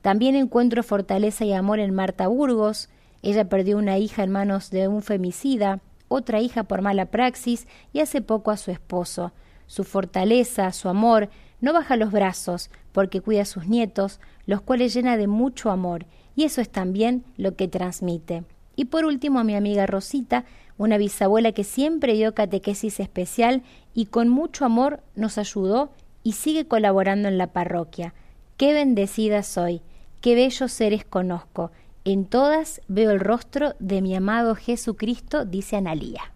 También 0.00 0.34
encuentro 0.34 0.82
fortaleza 0.82 1.44
y 1.44 1.52
amor 1.52 1.78
en 1.78 1.94
Marta 1.94 2.26
Burgos. 2.26 2.88
Ella 3.22 3.48
perdió 3.48 3.78
una 3.78 3.98
hija 3.98 4.24
en 4.24 4.32
manos 4.32 4.70
de 4.70 4.88
un 4.88 5.02
femicida, 5.02 5.80
otra 6.08 6.40
hija 6.40 6.64
por 6.64 6.82
mala 6.82 7.06
praxis 7.06 7.66
y 7.92 8.00
hace 8.00 8.20
poco 8.20 8.50
a 8.50 8.56
su 8.56 8.70
esposo. 8.70 9.32
Su 9.66 9.84
fortaleza, 9.84 10.72
su 10.72 10.88
amor, 10.88 11.30
no 11.62 11.72
baja 11.72 11.96
los 11.96 12.12
brazos, 12.12 12.70
porque 12.92 13.22
cuida 13.22 13.42
a 13.42 13.46
sus 13.46 13.66
nietos, 13.66 14.20
los 14.44 14.60
cuales 14.60 14.92
llena 14.92 15.16
de 15.16 15.28
mucho 15.28 15.70
amor, 15.70 16.04
y 16.36 16.44
eso 16.44 16.60
es 16.60 16.68
también 16.68 17.24
lo 17.38 17.56
que 17.56 17.68
transmite. 17.68 18.44
Y 18.76 18.86
por 18.86 19.04
último 19.04 19.38
a 19.38 19.44
mi 19.44 19.54
amiga 19.54 19.86
Rosita, 19.86 20.44
una 20.76 20.98
bisabuela 20.98 21.52
que 21.52 21.64
siempre 21.64 22.14
dio 22.14 22.34
catequesis 22.34 23.00
especial 23.00 23.62
y 23.94 24.06
con 24.06 24.28
mucho 24.28 24.64
amor 24.64 25.00
nos 25.14 25.38
ayudó 25.38 25.92
y 26.24 26.32
sigue 26.32 26.66
colaborando 26.66 27.28
en 27.28 27.38
la 27.38 27.52
parroquia. 27.52 28.12
Qué 28.56 28.72
bendecida 28.72 29.42
soy, 29.42 29.82
qué 30.20 30.34
bellos 30.34 30.72
seres 30.72 31.04
conozco. 31.04 31.70
En 32.04 32.24
todas 32.24 32.80
veo 32.88 33.12
el 33.12 33.20
rostro 33.20 33.74
de 33.78 34.02
mi 34.02 34.16
amado 34.16 34.56
Jesucristo, 34.56 35.44
dice 35.44 35.76
Analía. 35.76 36.32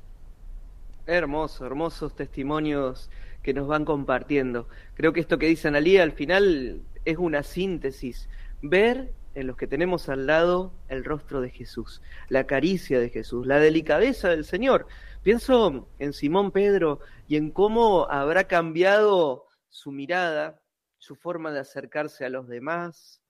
Hermoso, 1.06 1.66
hermosos 1.66 2.14
testimonios 2.14 3.10
que 3.42 3.54
nos 3.54 3.68
van 3.68 3.84
compartiendo. 3.84 4.66
Creo 4.96 5.12
que 5.12 5.20
esto 5.20 5.38
que 5.38 5.46
dice 5.46 5.68
Analía 5.68 6.02
al 6.02 6.12
final 6.12 6.82
es 7.04 7.18
una 7.18 7.42
síntesis. 7.42 8.30
Ver 8.62 9.12
en 9.34 9.46
los 9.46 9.58
que 9.58 9.66
tenemos 9.66 10.08
al 10.08 10.26
lado 10.26 10.72
el 10.88 11.04
rostro 11.04 11.42
de 11.42 11.50
Jesús, 11.50 12.00
la 12.30 12.46
caricia 12.46 12.98
de 12.98 13.10
Jesús, 13.10 13.46
la 13.46 13.60
delicadeza 13.60 14.30
del 14.30 14.46
Señor. 14.46 14.86
Pienso 15.22 15.90
en 15.98 16.14
Simón 16.14 16.50
Pedro 16.50 17.00
y 17.28 17.36
en 17.36 17.50
cómo 17.50 18.10
habrá 18.10 18.44
cambiado 18.44 19.44
su 19.68 19.92
mirada, 19.92 20.62
su 20.96 21.14
forma 21.14 21.52
de 21.52 21.60
acercarse 21.60 22.24
a 22.24 22.30
los 22.30 22.48
demás, 22.48 23.20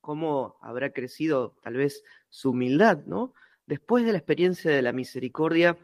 cómo 0.00 0.56
habrá 0.60 0.90
crecido 0.90 1.56
tal 1.62 1.74
vez 1.74 2.02
su 2.30 2.50
humildad, 2.50 3.04
¿no? 3.06 3.32
Después 3.66 4.04
de 4.04 4.10
la 4.10 4.18
experiencia 4.18 4.72
de 4.72 4.82
la 4.82 4.92
misericordia, 4.92 5.78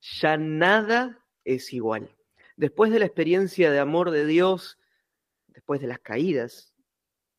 ya 0.00 0.38
nada 0.38 1.18
es 1.44 1.74
igual 1.74 2.10
después 2.56 2.90
de 2.92 2.98
la 2.98 3.06
experiencia 3.06 3.70
de 3.70 3.78
amor 3.78 4.10
de 4.10 4.26
Dios, 4.26 4.78
después 5.48 5.80
de 5.80 5.86
las 5.86 5.98
caídas, 5.98 6.74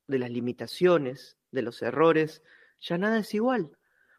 de 0.07 0.19
las 0.19 0.31
limitaciones, 0.31 1.37
de 1.51 1.61
los 1.61 1.81
errores, 1.81 2.43
ya 2.79 2.97
nada 2.97 3.19
es 3.19 3.33
igual. 3.33 3.71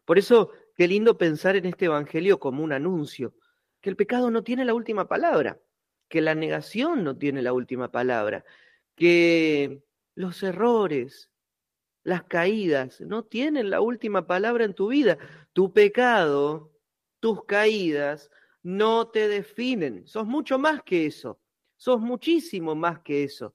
Por 0.05 0.17
eso, 0.17 0.51
qué 0.75 0.87
lindo 0.87 1.17
pensar 1.17 1.55
en 1.55 1.65
este 1.65 1.85
Evangelio 1.85 2.39
como 2.39 2.63
un 2.63 2.73
anuncio, 2.73 3.35
que 3.81 3.89
el 3.89 3.95
pecado 3.95 4.31
no 4.31 4.43
tiene 4.43 4.65
la 4.65 4.73
última 4.73 5.07
palabra, 5.07 5.59
que 6.07 6.21
la 6.21 6.35
negación 6.35 7.03
no 7.03 7.17
tiene 7.17 7.41
la 7.41 7.53
última 7.53 7.91
palabra, 7.91 8.45
que 8.95 9.83
los 10.15 10.41
errores, 10.43 11.29
las 12.03 12.23
caídas 12.23 13.01
no 13.01 13.23
tienen 13.23 13.71
la 13.71 13.81
última 13.81 14.27
palabra 14.27 14.63
en 14.63 14.75
tu 14.75 14.89
vida. 14.89 15.17
Tu 15.53 15.73
pecado, 15.73 16.71
tus 17.19 17.43
caídas, 17.45 18.29
no 18.65 19.09
te 19.09 19.27
definen. 19.27 20.07
Sos 20.07 20.25
mucho 20.25 20.57
más 20.57 20.81
que 20.81 21.05
eso. 21.05 21.39
Sos 21.77 22.01
muchísimo 22.01 22.73
más 22.73 22.99
que 23.01 23.23
eso. 23.23 23.53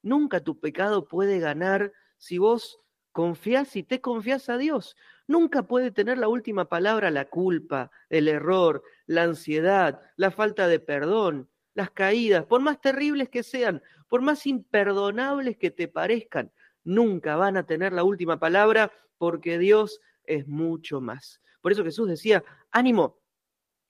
Nunca 0.00 0.40
tu 0.40 0.58
pecado 0.58 1.06
puede 1.06 1.38
ganar 1.40 1.92
si 2.16 2.38
vos 2.38 2.80
confías 3.12 3.76
y 3.76 3.82
te 3.82 4.00
confías 4.00 4.48
a 4.48 4.56
Dios. 4.56 4.96
Nunca 5.26 5.64
puede 5.64 5.90
tener 5.90 6.16
la 6.16 6.28
última 6.28 6.70
palabra 6.70 7.10
la 7.10 7.26
culpa, 7.26 7.90
el 8.08 8.28
error, 8.28 8.82
la 9.04 9.24
ansiedad, 9.24 10.00
la 10.16 10.30
falta 10.30 10.68
de 10.68 10.80
perdón, 10.80 11.50
las 11.74 11.90
caídas, 11.90 12.46
por 12.46 12.62
más 12.62 12.80
terribles 12.80 13.28
que 13.28 13.42
sean, 13.42 13.82
por 14.08 14.22
más 14.22 14.46
imperdonables 14.46 15.58
que 15.58 15.70
te 15.70 15.86
parezcan, 15.86 16.50
nunca 16.82 17.36
van 17.36 17.58
a 17.58 17.66
tener 17.66 17.92
la 17.92 18.04
última 18.04 18.40
palabra 18.40 18.90
porque 19.18 19.58
Dios 19.58 20.00
es 20.24 20.48
mucho 20.48 21.02
más. 21.02 21.42
Por 21.60 21.72
eso 21.72 21.84
Jesús 21.84 22.08
decía, 22.08 22.42
ánimo, 22.70 23.19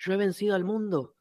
yo 0.01 0.15
he 0.15 0.17
vencido 0.17 0.55
al 0.55 0.65
mundo. 0.65 1.15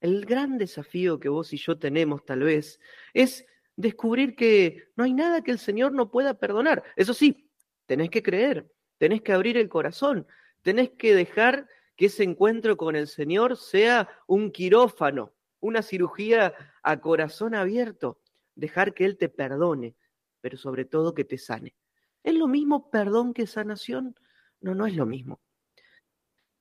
El 0.00 0.24
gran 0.24 0.56
desafío 0.56 1.20
que 1.20 1.28
vos 1.28 1.52
y 1.52 1.58
yo 1.58 1.78
tenemos 1.78 2.24
tal 2.24 2.44
vez 2.44 2.80
es 3.12 3.44
descubrir 3.76 4.34
que 4.34 4.88
no 4.96 5.04
hay 5.04 5.12
nada 5.12 5.42
que 5.42 5.50
el 5.50 5.58
Señor 5.58 5.92
no 5.92 6.10
pueda 6.10 6.38
perdonar. 6.38 6.82
Eso 6.96 7.12
sí, 7.12 7.50
tenés 7.86 8.08
que 8.08 8.22
creer, 8.22 8.72
tenés 8.98 9.20
que 9.20 9.32
abrir 9.32 9.58
el 9.58 9.68
corazón, 9.68 10.26
tenés 10.62 10.90
que 10.90 11.14
dejar 11.14 11.68
que 11.96 12.06
ese 12.06 12.22
encuentro 12.22 12.76
con 12.76 12.96
el 12.96 13.08
Señor 13.08 13.56
sea 13.56 14.08
un 14.26 14.52
quirófano, 14.52 15.34
una 15.58 15.82
cirugía 15.82 16.54
a 16.82 17.00
corazón 17.00 17.54
abierto, 17.54 18.20
dejar 18.54 18.94
que 18.94 19.04
Él 19.04 19.18
te 19.18 19.28
perdone, 19.28 19.96
pero 20.40 20.56
sobre 20.56 20.84
todo 20.84 21.14
que 21.14 21.24
te 21.24 21.36
sane. 21.36 21.74
¿Es 22.22 22.34
lo 22.34 22.46
mismo 22.46 22.90
perdón 22.90 23.34
que 23.34 23.46
sanación? 23.46 24.14
No, 24.60 24.74
no 24.74 24.86
es 24.86 24.94
lo 24.94 25.04
mismo. 25.04 25.40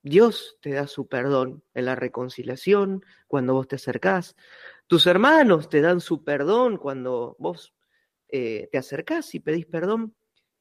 Dios 0.02 0.58
te 0.62 0.72
da 0.72 0.88
su 0.88 1.08
perdón 1.08 1.64
en 1.74 1.86
la 1.86 1.96
reconciliación, 1.96 3.04
cuando 3.28 3.54
vos 3.54 3.68
te 3.68 3.76
acercás. 3.76 4.36
Tus 4.88 5.08
hermanos 5.08 5.70
te 5.70 5.82
dan 5.82 6.02
su 6.02 6.24
perdón 6.24 6.78
cuando 6.78 7.36
vos 7.40 7.74
eh, 8.30 8.70
te 8.72 8.78
acercás 8.78 9.36
y 9.36 9.40
pedís 9.40 9.66
perdón. 9.66 10.16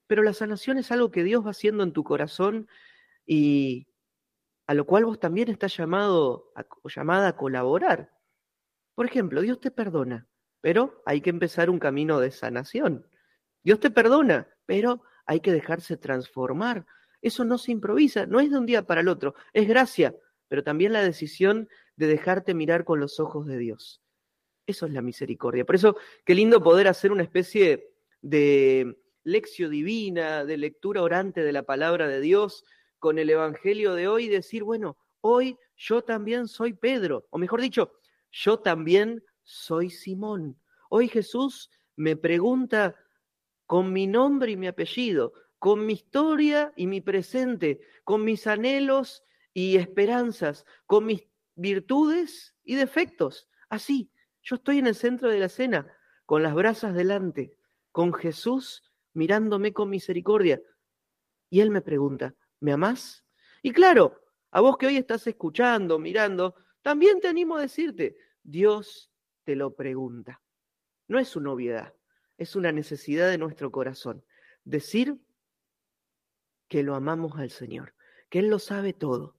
Pero 0.07 0.23
la 0.23 0.33
sanación 0.33 0.79
es 0.79 0.91
algo 0.91 1.11
que 1.11 1.23
Dios 1.23 1.47
va 1.47 1.51
haciendo 1.51 1.83
en 1.83 1.93
tu 1.93 2.03
corazón 2.03 2.69
y 3.27 3.89
a 4.67 4.75
lo 4.75 4.87
cual 4.87 5.05
vos 5.05 5.21
también 5.21 5.49
estás 5.49 5.77
llamado 5.77 6.53
llamada 6.85 7.29
a 7.29 7.37
colaborar. 7.37 8.13
Por 8.95 9.07
ejemplo, 9.07 9.41
Dios 9.41 9.61
te 9.61 9.71
perdona, 9.71 10.27
pero 10.61 11.03
hay 11.07 11.21
que 11.21 11.31
empezar 11.31 11.71
un 11.71 11.79
camino 11.79 12.21
de 12.21 12.31
sanación. 12.31 13.07
Dios 13.63 13.81
te 13.81 13.91
perdona, 13.91 14.49
pero 14.67 15.03
hay 15.25 15.41
que 15.41 15.53
dejarse 15.53 15.97
transformar 15.97 16.87
eso 17.23 17.45
no 17.45 17.59
se 17.59 17.73
improvisa, 17.73 18.27
no 18.27 18.41
es 18.41 18.51
de 18.51 18.59
un 18.59 18.67
día 18.67 18.83
para 18.83 19.01
el 19.01 19.09
otro, 19.09 19.35
es 19.53 19.69
gracia, 19.69 20.15
pero 20.49 20.63
también 20.63 20.93
la 20.93 21.03
decisión 21.03 21.69
de 21.97 22.07
dejarte 22.07 22.55
mirar 22.55 22.85
con 22.85 23.01
los 23.01 23.21
ojos 23.21 23.47
de 23.47 23.59
Dios. 23.59 24.03
Eso 24.67 24.87
es 24.87 24.93
la 24.93 25.03
misericordia. 25.03 25.65
Por 25.65 25.75
eso, 25.75 25.97
qué 26.25 26.35
lindo 26.35 26.63
poder 26.63 26.89
hacer 26.89 27.11
una 27.11 27.23
especie 27.23 27.91
de 28.21 28.99
lección 29.25 29.71
divina, 29.71 30.45
de 30.45 30.57
lectura 30.57 31.03
orante 31.03 31.43
de 31.43 31.53
la 31.53 31.63
palabra 31.65 32.09
de 32.09 32.21
Dios 32.21 32.65
con 32.99 33.19
el 33.19 33.31
Evangelio 33.31 33.95
de 33.95 34.09
hoy 34.09 34.25
y 34.25 34.29
decir, 34.29 34.65
bueno, 34.65 34.97
hoy 35.21 35.57
yo 35.77 36.03
también 36.03 36.49
soy 36.49 36.73
Pedro, 36.73 37.27
o 37.31 37.39
mejor 37.39 37.61
dicho, 37.61 37.93
yo 38.31 38.59
también 38.59 39.23
soy 39.43 39.91
Simón. 39.91 40.61
Hoy 40.91 41.09
Jesús 41.09 41.71
me 41.97 42.17
pregunta 42.17 42.95
con 43.67 43.93
mi 43.93 44.07
nombre 44.07 44.53
y 44.53 44.57
mi 44.57 44.67
apellido, 44.67 45.33
con 45.59 45.87
mi 45.87 45.95
historia 45.95 46.73
y 46.77 46.87
mi 46.87 47.01
presente, 47.01 47.81
con 48.05 48.25
mis 48.25 48.47
anhelos 48.47 49.25
y 49.53 49.77
esperanzas, 49.77 50.65
con 50.87 51.07
mis 51.07 51.27
virtudes 51.55 52.55
y 52.65 52.77
defectos. 52.77 53.49
Así, 53.69 54.11
yo 54.43 54.57
estoy 54.57 54.79
en 54.79 54.87
el 54.87 54.95
centro 54.95 55.31
de 55.31 55.41
la 55.41 55.47
escena, 55.47 55.93
con 56.27 56.43
las 56.43 56.55
brasas 56.55 56.95
delante, 56.95 57.55
con 57.91 58.13
Jesús 58.13 58.83
mirándome 59.15 59.73
con 59.73 59.91
misericordia. 59.91 60.63
Y 61.51 61.61
Él 61.61 61.71
me 61.71 61.81
pregunta, 61.81 62.35
¿me 62.61 62.73
amás? 62.73 63.25
Y 63.63 63.73
claro, 63.73 64.23
a 64.51 64.61
vos 64.61 64.79
que 64.79 64.87
hoy 64.87 64.97
estás 64.97 65.27
escuchando, 65.27 65.99
mirando, 65.99 66.55
también 66.83 67.21
te 67.21 67.29
animo 67.29 67.57
a 67.57 67.63
decirte, 67.63 68.17
Dios 68.43 69.11
te 69.45 69.57
lo 69.57 69.75
pregunta. 69.75 70.41
No 71.09 71.19
es 71.19 71.35
una 71.37 71.53
obviedad, 71.53 71.95
es 72.37 72.55
una 72.55 72.71
necesidad 72.71 73.29
de 73.29 73.39
nuestro 73.39 73.73
corazón. 73.73 74.25
Decir 74.65 75.19
que 76.69 76.83
lo 76.83 76.95
amamos 76.95 77.39
al 77.39 77.51
Señor, 77.51 77.95
que 78.29 78.41
Él 78.41 78.49
lo 78.49 78.59
sabe 78.59 78.93
todo. 78.93 79.37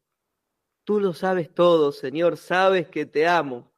Tú 0.83 0.99
lo 0.99 1.13
sabes 1.13 1.53
todo, 1.53 1.91
Señor, 1.91 2.37
sabes 2.37 2.89
que 2.89 3.05
te 3.05 3.27
amo. 3.27 3.71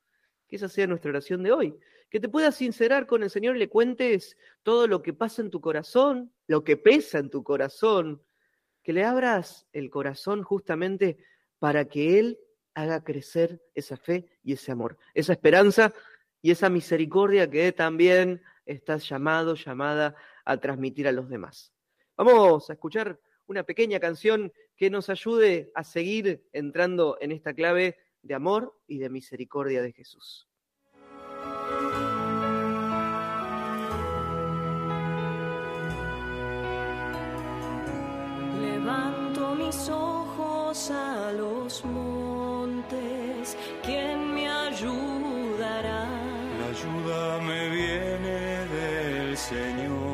Que 0.48 0.56
esa 0.56 0.70
sea 0.70 0.88
nuestra 0.88 1.10
oración 1.10 1.44
de 1.44 1.52
hoy. 1.52 1.78
Que 2.10 2.20
te 2.20 2.30
puedas 2.30 2.56
sincerar 2.56 3.06
con 3.06 3.24
el 3.24 3.30
Señor 3.30 3.56
y 3.56 3.60
le 3.60 3.70
cuentes 3.70 4.38
todo 4.64 4.88
lo 4.88 5.02
que 5.02 5.14
pasa 5.14 5.42
en 5.42 5.50
tu 5.50 5.60
corazón, 5.60 6.34
lo 6.48 6.64
que 6.64 6.78
pesa 6.78 7.20
en 7.20 7.30
tu 7.30 7.44
corazón. 7.44 8.24
Que 8.82 8.94
le 8.94 9.04
abras 9.04 9.68
el 9.74 9.90
corazón 9.90 10.44
justamente 10.44 11.18
para 11.60 11.86
que 11.86 12.18
Él 12.20 12.40
haga 12.74 13.04
crecer 13.04 13.62
esa 13.76 13.98
fe 13.98 14.30
y 14.44 14.54
ese 14.54 14.72
amor, 14.72 14.98
esa 15.14 15.34
esperanza 15.34 15.94
y 16.42 16.52
esa 16.52 16.70
misericordia 16.70 17.50
que 17.50 17.72
también 17.74 18.42
estás 18.66 19.08
llamado, 19.08 19.56
llamada 19.56 20.16
a 20.46 20.58
transmitir 20.58 21.08
a 21.08 21.12
los 21.12 21.30
demás. 21.30 21.74
Vamos 22.16 22.70
a 22.70 22.74
escuchar 22.74 23.20
una 23.52 23.64
pequeña 23.64 24.00
canción 24.00 24.54
que 24.78 24.90
nos 24.90 25.10
ayude 25.10 25.72
a 25.76 25.84
seguir 25.84 26.48
entrando 26.54 27.18
en 27.20 27.34
esta 27.34 27.54
clave 27.54 27.98
de 28.22 28.34
amor 28.34 28.80
y 28.88 28.98
de 28.98 29.10
misericordia 29.10 29.82
de 29.82 29.92
Jesús. 29.92 30.48
Levanto 38.62 39.56
mis 39.56 39.90
ojos 39.90 40.90
a 40.92 41.34
los 41.34 41.84
montes, 41.84 43.58
¿quién 43.84 44.34
me 44.34 44.48
ayudará? 44.48 46.08
La 46.58 46.68
ayuda 46.70 47.42
me 47.42 47.70
viene 47.70 48.66
del 48.76 49.36
Señor 49.36 50.11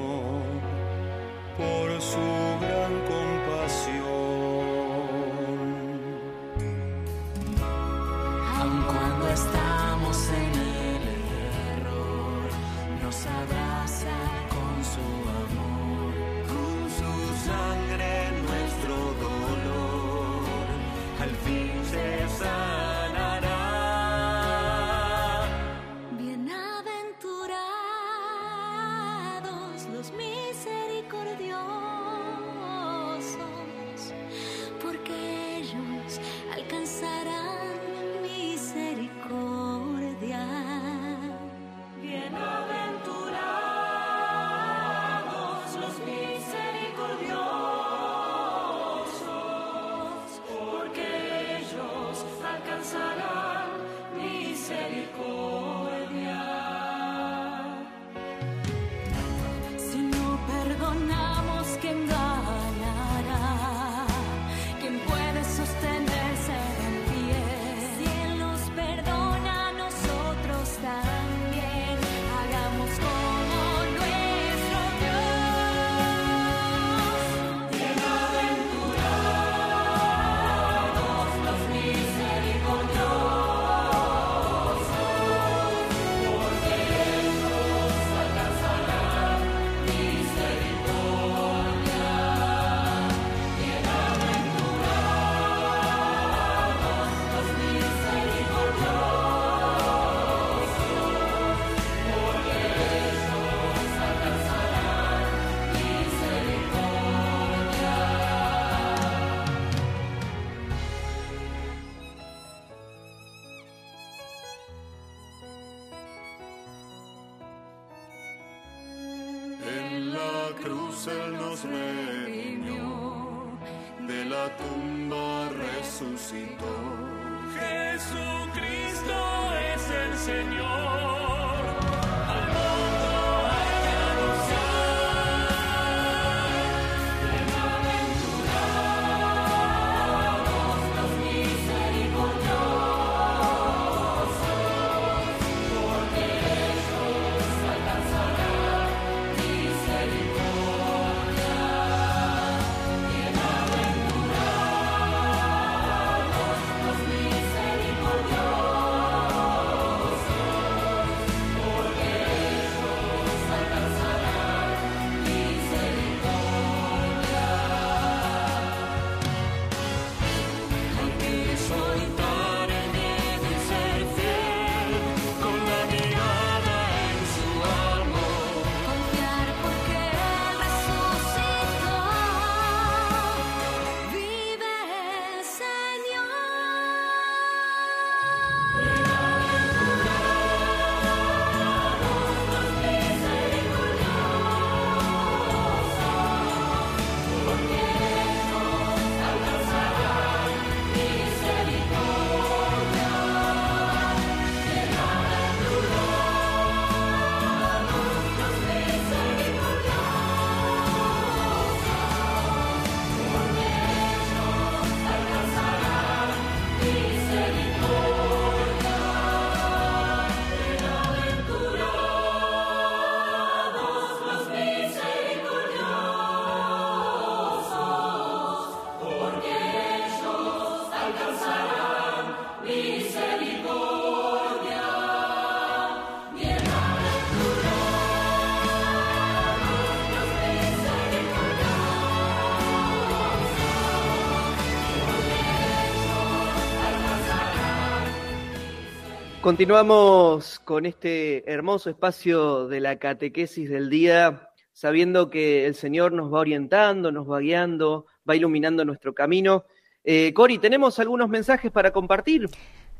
Continuamos 249.48 250.60
con 250.60 250.86
este 250.86 251.50
hermoso 251.50 251.90
espacio 251.90 252.68
de 252.68 252.82
la 252.82 252.98
catequesis 252.98 253.70
del 253.70 253.90
día, 253.90 254.50
sabiendo 254.74 255.30
que 255.30 255.66
el 255.66 255.74
Señor 255.74 256.12
nos 256.12 256.34
va 256.34 256.40
orientando, 256.40 257.14
nos 257.14 257.32
va 257.32 257.40
guiando, 257.40 258.08
va 258.30 258.36
iluminando 258.36 258.84
nuestro 258.84 259.16
camino. 259.16 259.64
Eh, 260.04 260.34
Cori, 260.34 260.58
¿tenemos 260.58 261.00
algunos 261.00 261.30
mensajes 261.30 261.72
para 261.72 261.92
compartir? 261.92 262.50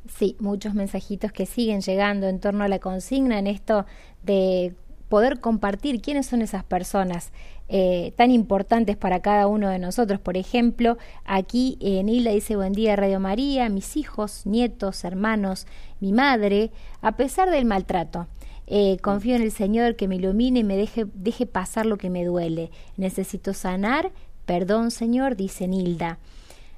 Sí, 0.08 0.38
muchos 0.40 0.74
mensajitos 0.74 1.34
que 1.34 1.46
siguen 1.46 1.82
llegando 1.82 2.30
en 2.30 2.40
torno 2.40 2.64
a 2.64 2.70
la 2.70 2.80
consigna 2.80 3.40
en 3.40 3.48
esto 3.48 3.86
de 4.24 4.74
poder 5.10 5.40
compartir 5.40 6.02
quiénes 6.02 6.26
son 6.26 6.42
esas 6.42 6.64
personas 6.64 7.32
eh, 7.70 8.14
tan 8.16 8.32
importantes 8.32 8.96
para 8.96 9.22
cada 9.22 9.48
uno 9.48 9.70
de 9.70 9.80
nosotros. 9.80 10.20
Por 10.20 10.38
ejemplo, 10.38 10.98
aquí 11.26 11.78
eh, 11.82 12.04
Nila 12.04 12.32
dice 12.32 12.56
buen 12.56 12.74
día 12.74 12.96
Radio 12.96 13.20
María, 13.20 13.70
mis 13.70 13.98
hijos, 13.98 14.46
nietos, 14.46 15.04
hermanos, 15.04 15.68
mi 16.00 16.14
madre, 16.14 16.72
a 17.02 17.18
pesar 17.18 17.50
del 17.50 17.66
maltrato. 17.66 18.28
Eh, 18.68 18.98
confío 19.02 19.36
en 19.36 19.42
el 19.42 19.52
Señor 19.52 19.96
que 19.96 20.10
me 20.10 20.18
ilumine 20.18 20.60
y 20.60 20.64
me 20.64 20.76
deje, 20.76 21.06
deje 21.14 21.46
pasar 21.46 21.86
lo 21.86 21.98
que 21.98 22.10
me 22.10 22.26
duele. 22.26 22.72
Necesito 22.98 23.54
sanar. 23.54 24.12
Perdón, 24.46 24.92
Señor, 24.92 25.36
dice 25.36 25.68
Nilda. 25.68 26.20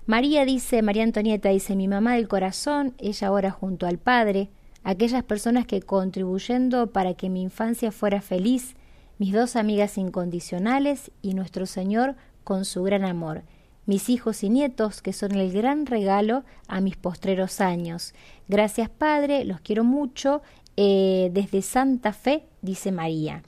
María 0.07 0.43
dice, 0.43 0.82
María 0.82 1.03
Antonieta 1.03 1.49
dice, 1.49 1.75
mi 1.75 1.88
mamá 1.88 2.15
del 2.15 2.27
corazón, 2.27 2.95
ella 2.97 3.27
ahora 3.27 3.51
junto 3.51 3.86
al 3.86 3.99
Padre, 3.99 4.49
aquellas 4.84 5.23
personas 5.23 5.65
que 5.65 5.82
contribuyendo 5.82 6.88
para 6.88 7.13
que 7.13 7.30
mi 7.30 7.41
infancia 7.41 7.91
fuera 7.91 8.21
feliz, 8.21 8.75
mis 9.17 9.34
dos 9.34 9.55
amigas 9.55 9.97
incondicionales 9.97 11.11
y 11.21 11.34
nuestro 11.34 11.65
Señor 11.65 12.15
con 12.43 12.65
su 12.65 12.84
gran 12.84 13.05
amor, 13.05 13.43
mis 13.86 14.09
hijos 14.09 14.43
y 14.43 14.49
nietos 14.49 15.01
que 15.01 15.13
son 15.13 15.36
el 15.36 15.51
gran 15.51 15.86
regalo 15.86 16.43
a 16.67 16.80
mis 16.82 16.95
postreros 16.95 17.61
años. 17.61 18.13
Gracias 18.47 18.89
Padre, 18.89 19.45
los 19.45 19.59
quiero 19.61 19.84
mucho, 19.84 20.41
eh, 20.77 21.30
desde 21.34 21.61
Santa 21.61 22.13
Fe, 22.13 22.45
dice 22.61 22.91
María. 22.91 23.43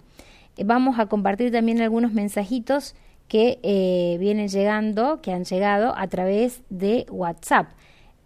Eh, 0.58 0.64
vamos 0.66 1.00
a 1.00 1.06
compartir 1.06 1.52
también 1.52 1.82
algunos 1.82 2.12
mensajitos 2.12 2.96
que 3.28 3.60
eh, 3.64 4.18
vienen 4.20 4.50
llegando, 4.50 5.22
que 5.22 5.32
han 5.32 5.46
llegado 5.46 5.96
a 5.98 6.08
través 6.08 6.64
de 6.70 7.06
WhatsApp. 7.10 7.70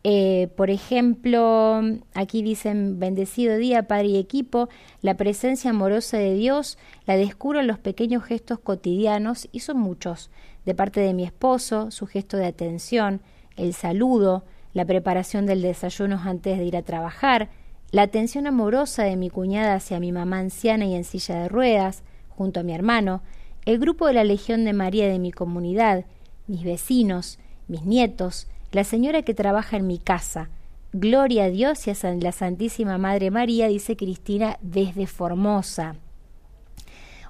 Eh, 0.08 0.50
por 0.56 0.70
ejemplo, 0.70 1.82
aquí 2.14 2.44
dicen, 2.44 3.00
bendecido 3.00 3.58
día, 3.58 3.88
Padre 3.88 4.10
y 4.10 4.18
equipo, 4.18 4.70
la 5.02 5.18
presencia 5.18 5.72
amorosa 5.72 6.20
de 6.20 6.36
Dios 6.36 6.78
la 7.08 7.18
descubro 7.18 7.60
en 7.60 7.66
los 7.66 7.80
pequeños 7.80 8.24
gestos 8.24 8.60
cotidianos 8.60 9.50
y 9.52 9.62
son 9.62 9.80
muchos, 9.80 10.30
de 10.64 10.76
parte 10.76 11.00
de 11.00 11.16
mi 11.16 11.24
esposo, 11.24 11.90
su 11.90 12.06
gesto 12.06 12.38
de 12.38 12.46
atención, 12.46 13.22
el 13.58 13.74
saludo, 13.74 14.44
la 14.74 14.86
preparación 14.86 15.48
del 15.48 15.64
desayuno 15.64 16.22
antes 16.24 16.60
de 16.60 16.66
ir 16.66 16.78
a 16.78 16.84
trabajar, 16.84 17.50
la 17.90 18.04
atención 18.04 18.46
amorosa 18.46 19.06
de 19.06 19.16
mi 19.16 19.32
cuñada 19.32 19.74
hacia 19.74 20.00
mi 20.00 20.12
mamá 20.12 20.38
anciana 20.38 20.86
y 20.86 20.94
en 20.94 21.04
silla 21.04 21.34
de 21.34 21.50
ruedas, 21.50 22.04
junto 22.30 22.60
a 22.60 22.64
mi 22.64 22.76
hermano, 22.76 23.24
el 23.66 23.80
grupo 23.80 24.06
de 24.06 24.14
la 24.14 24.24
Legión 24.24 24.66
de 24.66 24.74
María 24.74 25.08
de 25.08 25.18
mi 25.18 25.32
comunidad, 25.32 26.06
mis 26.46 26.64
vecinos, 26.64 27.40
mis 27.68 27.86
nietos, 27.86 28.48
la 28.76 28.84
señora 28.84 29.22
que 29.22 29.34
trabaja 29.34 29.78
en 29.78 29.88
mi 29.88 30.00
casa. 30.00 30.50
Gloria 30.92 31.46
a 31.46 31.50
Dios 31.50 31.88
y 31.88 31.92
a 31.92 31.96
la 32.16 32.34
Santísima 32.34 32.98
Madre 32.98 33.32
María, 33.32 33.70
dice 33.70 33.96
Cristina 33.96 34.58
desde 34.62 35.08
Formosa. 35.08 35.96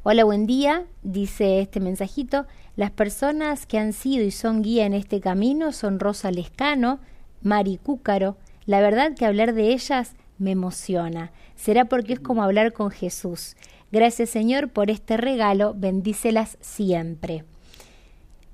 Hola, 0.01 0.23
buen 0.23 0.47
día, 0.47 0.87
dice 1.03 1.61
este 1.61 1.79
mensajito. 1.79 2.47
Las 2.75 2.89
personas 2.89 3.67
que 3.67 3.77
han 3.77 3.93
sido 3.93 4.25
y 4.25 4.31
son 4.31 4.63
guía 4.63 4.87
en 4.87 4.93
este 4.93 5.21
camino 5.21 5.71
son 5.71 5.99
Rosa 5.99 6.31
Lescano, 6.31 6.99
Mari 7.43 7.77
Cúcaro. 7.77 8.37
La 8.65 8.81
verdad 8.81 9.13
que 9.13 9.27
hablar 9.27 9.53
de 9.53 9.71
ellas 9.71 10.15
me 10.39 10.49
emociona. 10.49 11.31
Será 11.55 11.85
porque 11.85 12.13
es 12.13 12.19
como 12.19 12.41
hablar 12.41 12.73
con 12.73 12.89
Jesús. 12.89 13.55
Gracias 13.91 14.31
Señor 14.31 14.69
por 14.69 14.89
este 14.89 15.15
regalo, 15.15 15.75
bendícelas 15.75 16.57
siempre. 16.59 17.43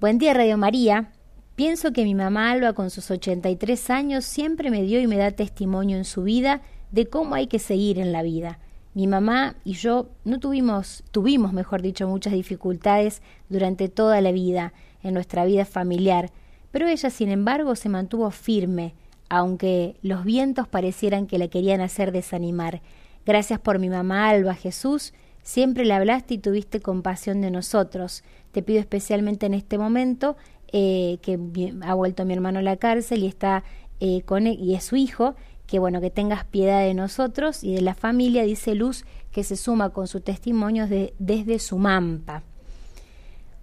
Buen 0.01 0.17
día 0.17 0.33
Radio 0.33 0.57
María. 0.57 1.13
Pienso 1.62 1.93
que 1.93 2.05
mi 2.05 2.16
mamá 2.16 2.49
Alba 2.49 2.74
con 2.74 2.89
sus 2.89 3.12
83 3.12 3.91
años 3.91 4.26
siempre 4.26 4.72
me 4.72 4.82
dio 4.82 4.99
y 4.99 5.05
me 5.05 5.18
da 5.18 5.30
testimonio 5.30 5.95
en 5.95 6.05
su 6.05 6.24
vida 6.24 6.62
de 6.89 7.05
cómo 7.05 7.36
hay 7.36 7.45
que 7.45 7.59
seguir 7.59 7.99
en 7.99 8.12
la 8.12 8.24
vida. 8.24 8.57
Mi 8.95 9.05
mamá 9.05 9.55
y 9.64 9.74
yo 9.74 10.09
no 10.26 10.39
tuvimos, 10.39 11.03
tuvimos, 11.12 11.53
mejor 11.53 11.84
dicho, 11.84 12.07
muchas 12.07 12.34
dificultades 12.34 13.22
durante 13.47 13.89
toda 13.89 14.22
la 14.22 14.32
vida, 14.32 14.74
en 15.03 15.14
nuestra 15.14 15.45
vida 15.45 15.66
familiar, 15.66 16.32
pero 16.72 16.88
ella, 16.88 17.12
sin 17.12 17.30
embargo, 17.30 17.76
se 17.76 17.89
mantuvo 17.89 18.32
firme, 18.32 18.95
aunque 19.30 19.97
los 20.01 20.26
vientos 20.26 20.68
parecieran 20.68 21.28
que 21.28 21.38
la 21.38 21.47
querían 21.47 21.82
hacer 21.82 22.12
desanimar. 22.12 22.82
Gracias 23.24 23.59
por 23.59 23.78
mi 23.78 23.89
mamá 23.89 24.30
Alba, 24.30 24.55
Jesús, 24.55 25.14
siempre 25.43 25.86
le 25.86 25.93
hablaste 25.93 26.34
y 26.34 26.38
tuviste 26.39 26.80
compasión 26.80 27.39
de 27.41 27.51
nosotros. 27.51 28.24
Te 28.51 28.64
pido 28.64 28.80
especialmente 28.80 29.45
en 29.45 29.53
este 29.53 29.78
momento 29.78 30.38
eh, 30.74 31.17
que 31.22 31.39
ha 31.84 31.93
vuelto 31.93 32.26
mi 32.26 32.34
hermano 32.34 32.59
a 32.59 32.63
la 32.63 32.78
cárcel 32.78 33.24
y 33.24 33.28
está 33.28 33.63
eh, 33.99 34.22
con 34.24 34.47
él, 34.47 34.57
y 34.59 34.76
es 34.76 34.84
su 34.84 34.95
hijo, 34.95 35.36
que 35.67 35.80
bueno, 35.80 36.01
que 36.01 36.09
tengas 36.09 36.43
piedad 36.45 36.82
de 36.82 36.93
nosotros 36.93 37.63
y 37.63 37.76
de 37.76 37.82
la 37.82 37.93
familia, 37.93 38.43
dice 38.43 38.76
Luz, 38.76 39.05
que 39.32 39.43
se 39.43 39.55
suma 39.55 39.91
con 39.91 40.07
su 40.07 40.19
testimonio 40.19 40.88
de, 40.88 41.13
desde 41.19 41.59
su 41.59 41.78
mampa. 41.78 42.43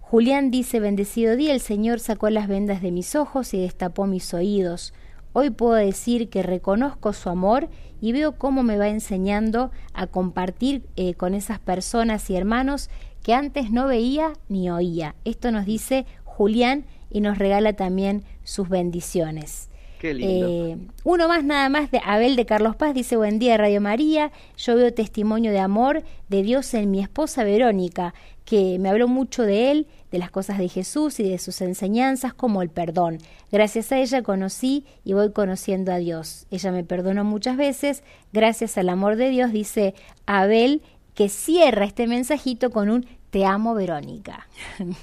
Julián 0.01 0.49
dice, 0.49 0.79
bendecido 0.79 1.35
día, 1.35 1.53
el 1.53 1.59
Señor 1.59 1.99
sacó 1.99 2.31
las 2.31 2.47
vendas 2.47 2.81
de 2.81 2.91
mis 2.91 3.15
ojos 3.15 3.53
y 3.53 3.61
destapó 3.61 4.07
mis 4.07 4.33
oídos. 4.33 4.91
Hoy 5.33 5.51
puedo 5.51 5.73
decir 5.73 6.29
que 6.29 6.41
reconozco 6.41 7.13
su 7.13 7.29
amor 7.29 7.69
y 8.01 8.11
veo 8.11 8.31
cómo 8.31 8.63
me 8.63 8.77
va 8.77 8.87
enseñando 8.87 9.69
a 9.93 10.07
compartir 10.07 10.83
eh, 10.95 11.13
con 11.13 11.35
esas 11.35 11.59
personas 11.59 12.27
y 12.31 12.35
hermanos 12.35 12.89
que 13.21 13.35
antes 13.35 13.69
no 13.69 13.85
veía 13.85 14.33
ni 14.47 14.71
oía. 14.71 15.15
Esto 15.25 15.51
nos 15.51 15.67
dice 15.67 16.07
Julián 16.23 16.85
y 17.09 17.21
nos 17.21 17.37
regala 17.37 17.73
también 17.73 18.23
sus 18.43 18.69
bendiciones. 18.69 19.69
Qué 19.99 20.13
lindo. 20.13 20.47
Eh, 20.47 20.77
uno 21.03 21.27
más 21.27 21.43
nada 21.43 21.67
más 21.67 21.91
de 21.91 21.99
Abel 22.05 22.37
de 22.37 22.45
Carlos 22.45 22.77
Paz 22.77 22.93
dice 22.93 23.17
buen 23.17 23.37
día 23.37 23.57
Radio 23.57 23.81
María, 23.81 24.31
yo 24.55 24.75
veo 24.75 24.93
testimonio 24.93 25.51
de 25.51 25.59
amor 25.59 26.03
de 26.29 26.41
Dios 26.41 26.73
en 26.73 26.89
mi 26.89 27.01
esposa 27.01 27.43
Verónica, 27.43 28.13
que 28.45 28.79
me 28.79 28.89
habló 28.89 29.09
mucho 29.09 29.43
de 29.43 29.71
él, 29.71 29.87
de 30.09 30.17
las 30.17 30.31
cosas 30.31 30.57
de 30.57 30.69
Jesús 30.69 31.19
y 31.19 31.29
de 31.29 31.37
sus 31.37 31.61
enseñanzas 31.61 32.33
como 32.33 32.61
el 32.61 32.69
perdón. 32.69 33.17
Gracias 33.51 33.91
a 33.91 33.99
ella 33.99 34.23
conocí 34.23 34.85
y 35.03 35.13
voy 35.13 35.33
conociendo 35.33 35.91
a 35.91 35.97
Dios. 35.97 36.47
Ella 36.49 36.71
me 36.71 36.83
perdonó 36.85 37.25
muchas 37.25 37.57
veces, 37.57 38.01
gracias 38.31 38.77
al 38.77 38.89
amor 38.89 39.17
de 39.17 39.29
Dios, 39.29 39.51
dice 39.51 39.93
Abel, 40.25 40.81
que 41.13 41.27
cierra 41.27 41.83
este 41.83 42.07
mensajito 42.07 42.69
con 42.69 42.89
un 42.89 43.05
te 43.29 43.45
amo 43.45 43.75
Verónica. 43.75 44.47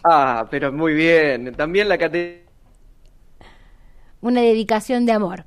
Ah, 0.04 0.46
pero 0.50 0.72
muy 0.72 0.94
bien. 0.94 1.54
También 1.54 1.88
la 1.88 1.98
catequesis 1.98 2.44
Una 4.20 4.40
dedicación 4.40 5.06
de 5.06 5.12
amor. 5.12 5.44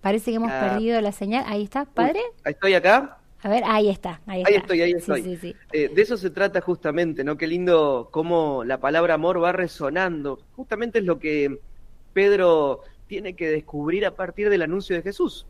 Parece 0.00 0.30
que 0.30 0.36
hemos 0.36 0.50
Ah. 0.52 0.70
perdido 0.72 1.00
la 1.00 1.12
señal. 1.12 1.44
Ahí 1.46 1.62
está, 1.62 1.84
padre. 1.86 2.20
Uy, 2.44 2.50
¿Estoy 2.50 2.74
acá? 2.74 3.18
A 3.42 3.48
ver, 3.48 3.62
ahí 3.66 3.88
está. 3.90 4.20
Ahí, 4.26 4.42
Ahí 4.46 4.54
está. 4.54 4.60
estoy, 4.60 4.80
ahí 4.82 4.90
Sí, 4.92 4.96
estoy. 4.98 5.22
sí, 5.22 5.36
sí. 5.36 5.56
Eh, 5.72 5.90
de 5.94 6.02
eso 6.02 6.16
se 6.16 6.30
trata 6.30 6.60
justamente, 6.60 7.24
¿no? 7.24 7.36
Qué 7.36 7.46
lindo 7.46 8.08
cómo 8.10 8.64
la 8.64 8.78
palabra 8.80 9.14
amor 9.14 9.42
va 9.42 9.52
resonando. 9.52 10.40
Justamente 10.56 10.98
es 11.00 11.04
lo 11.04 11.18
que 11.18 11.58
Pedro 12.14 12.80
tiene 13.06 13.36
que 13.36 13.48
descubrir 13.50 14.06
a 14.06 14.14
partir 14.16 14.48
del 14.48 14.62
anuncio 14.62 14.96
de 14.96 15.02
Jesús, 15.02 15.46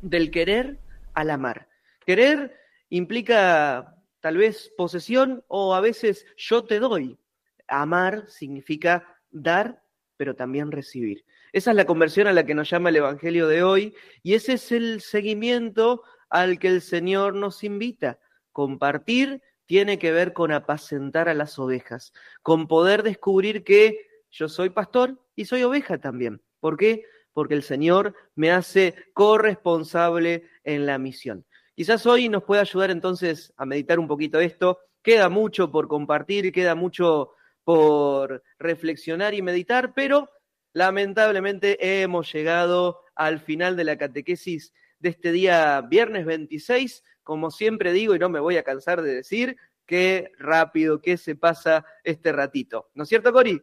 del 0.00 0.30
querer 0.30 0.78
al 1.14 1.30
amar. 1.30 1.68
Querer 2.06 2.56
implica 2.88 3.94
tal 4.20 4.36
vez 4.36 4.72
posesión 4.76 5.44
o 5.48 5.74
a 5.74 5.80
veces 5.80 6.26
yo 6.36 6.64
te 6.64 6.78
doy. 6.78 7.18
Amar 7.66 8.28
significa 8.28 9.18
dar, 9.30 9.82
pero 10.16 10.34
también 10.34 10.72
recibir. 10.72 11.24
Esa 11.52 11.70
es 11.70 11.76
la 11.76 11.86
conversión 11.86 12.26
a 12.26 12.32
la 12.32 12.44
que 12.44 12.54
nos 12.54 12.68
llama 12.68 12.88
el 12.90 12.96
Evangelio 12.96 13.48
de 13.48 13.62
hoy 13.62 13.94
y 14.22 14.34
ese 14.34 14.54
es 14.54 14.72
el 14.72 15.00
seguimiento 15.00 16.02
al 16.28 16.58
que 16.58 16.68
el 16.68 16.80
Señor 16.80 17.34
nos 17.34 17.64
invita. 17.64 18.18
Compartir 18.52 19.42
tiene 19.66 19.98
que 19.98 20.12
ver 20.12 20.32
con 20.32 20.50
apacentar 20.50 21.28
a 21.28 21.34
las 21.34 21.58
ovejas, 21.58 22.12
con 22.42 22.68
poder 22.68 23.02
descubrir 23.02 23.64
que 23.64 24.08
yo 24.30 24.48
soy 24.48 24.70
pastor 24.70 25.22
y 25.36 25.44
soy 25.44 25.62
oveja 25.62 25.98
también. 25.98 26.42
¿Por 26.60 26.76
qué? 26.76 27.04
Porque 27.32 27.54
el 27.54 27.62
Señor 27.62 28.14
me 28.34 28.50
hace 28.50 28.94
corresponsable 29.12 30.48
en 30.64 30.86
la 30.86 30.98
misión. 30.98 31.44
Quizás 31.78 32.06
hoy 32.06 32.28
nos 32.28 32.42
pueda 32.42 32.62
ayudar 32.62 32.90
entonces 32.90 33.52
a 33.56 33.64
meditar 33.64 34.00
un 34.00 34.08
poquito 34.08 34.40
esto. 34.40 34.80
Queda 35.00 35.28
mucho 35.28 35.70
por 35.70 35.86
compartir, 35.86 36.50
queda 36.50 36.74
mucho 36.74 37.34
por 37.62 38.42
reflexionar 38.58 39.32
y 39.32 39.42
meditar, 39.42 39.94
pero 39.94 40.28
lamentablemente 40.72 42.02
hemos 42.02 42.32
llegado 42.32 43.02
al 43.14 43.38
final 43.38 43.76
de 43.76 43.84
la 43.84 43.96
catequesis 43.96 44.72
de 44.98 45.10
este 45.10 45.30
día 45.30 45.80
viernes 45.82 46.26
26. 46.26 47.04
Como 47.22 47.52
siempre 47.52 47.92
digo, 47.92 48.16
y 48.16 48.18
no 48.18 48.28
me 48.28 48.40
voy 48.40 48.56
a 48.56 48.64
cansar 48.64 49.00
de 49.00 49.14
decir, 49.14 49.56
qué 49.86 50.32
rápido 50.36 51.00
que 51.00 51.16
se 51.16 51.36
pasa 51.36 51.86
este 52.02 52.32
ratito. 52.32 52.90
¿No 52.94 53.04
es 53.04 53.08
cierto, 53.08 53.32
Cori? 53.32 53.62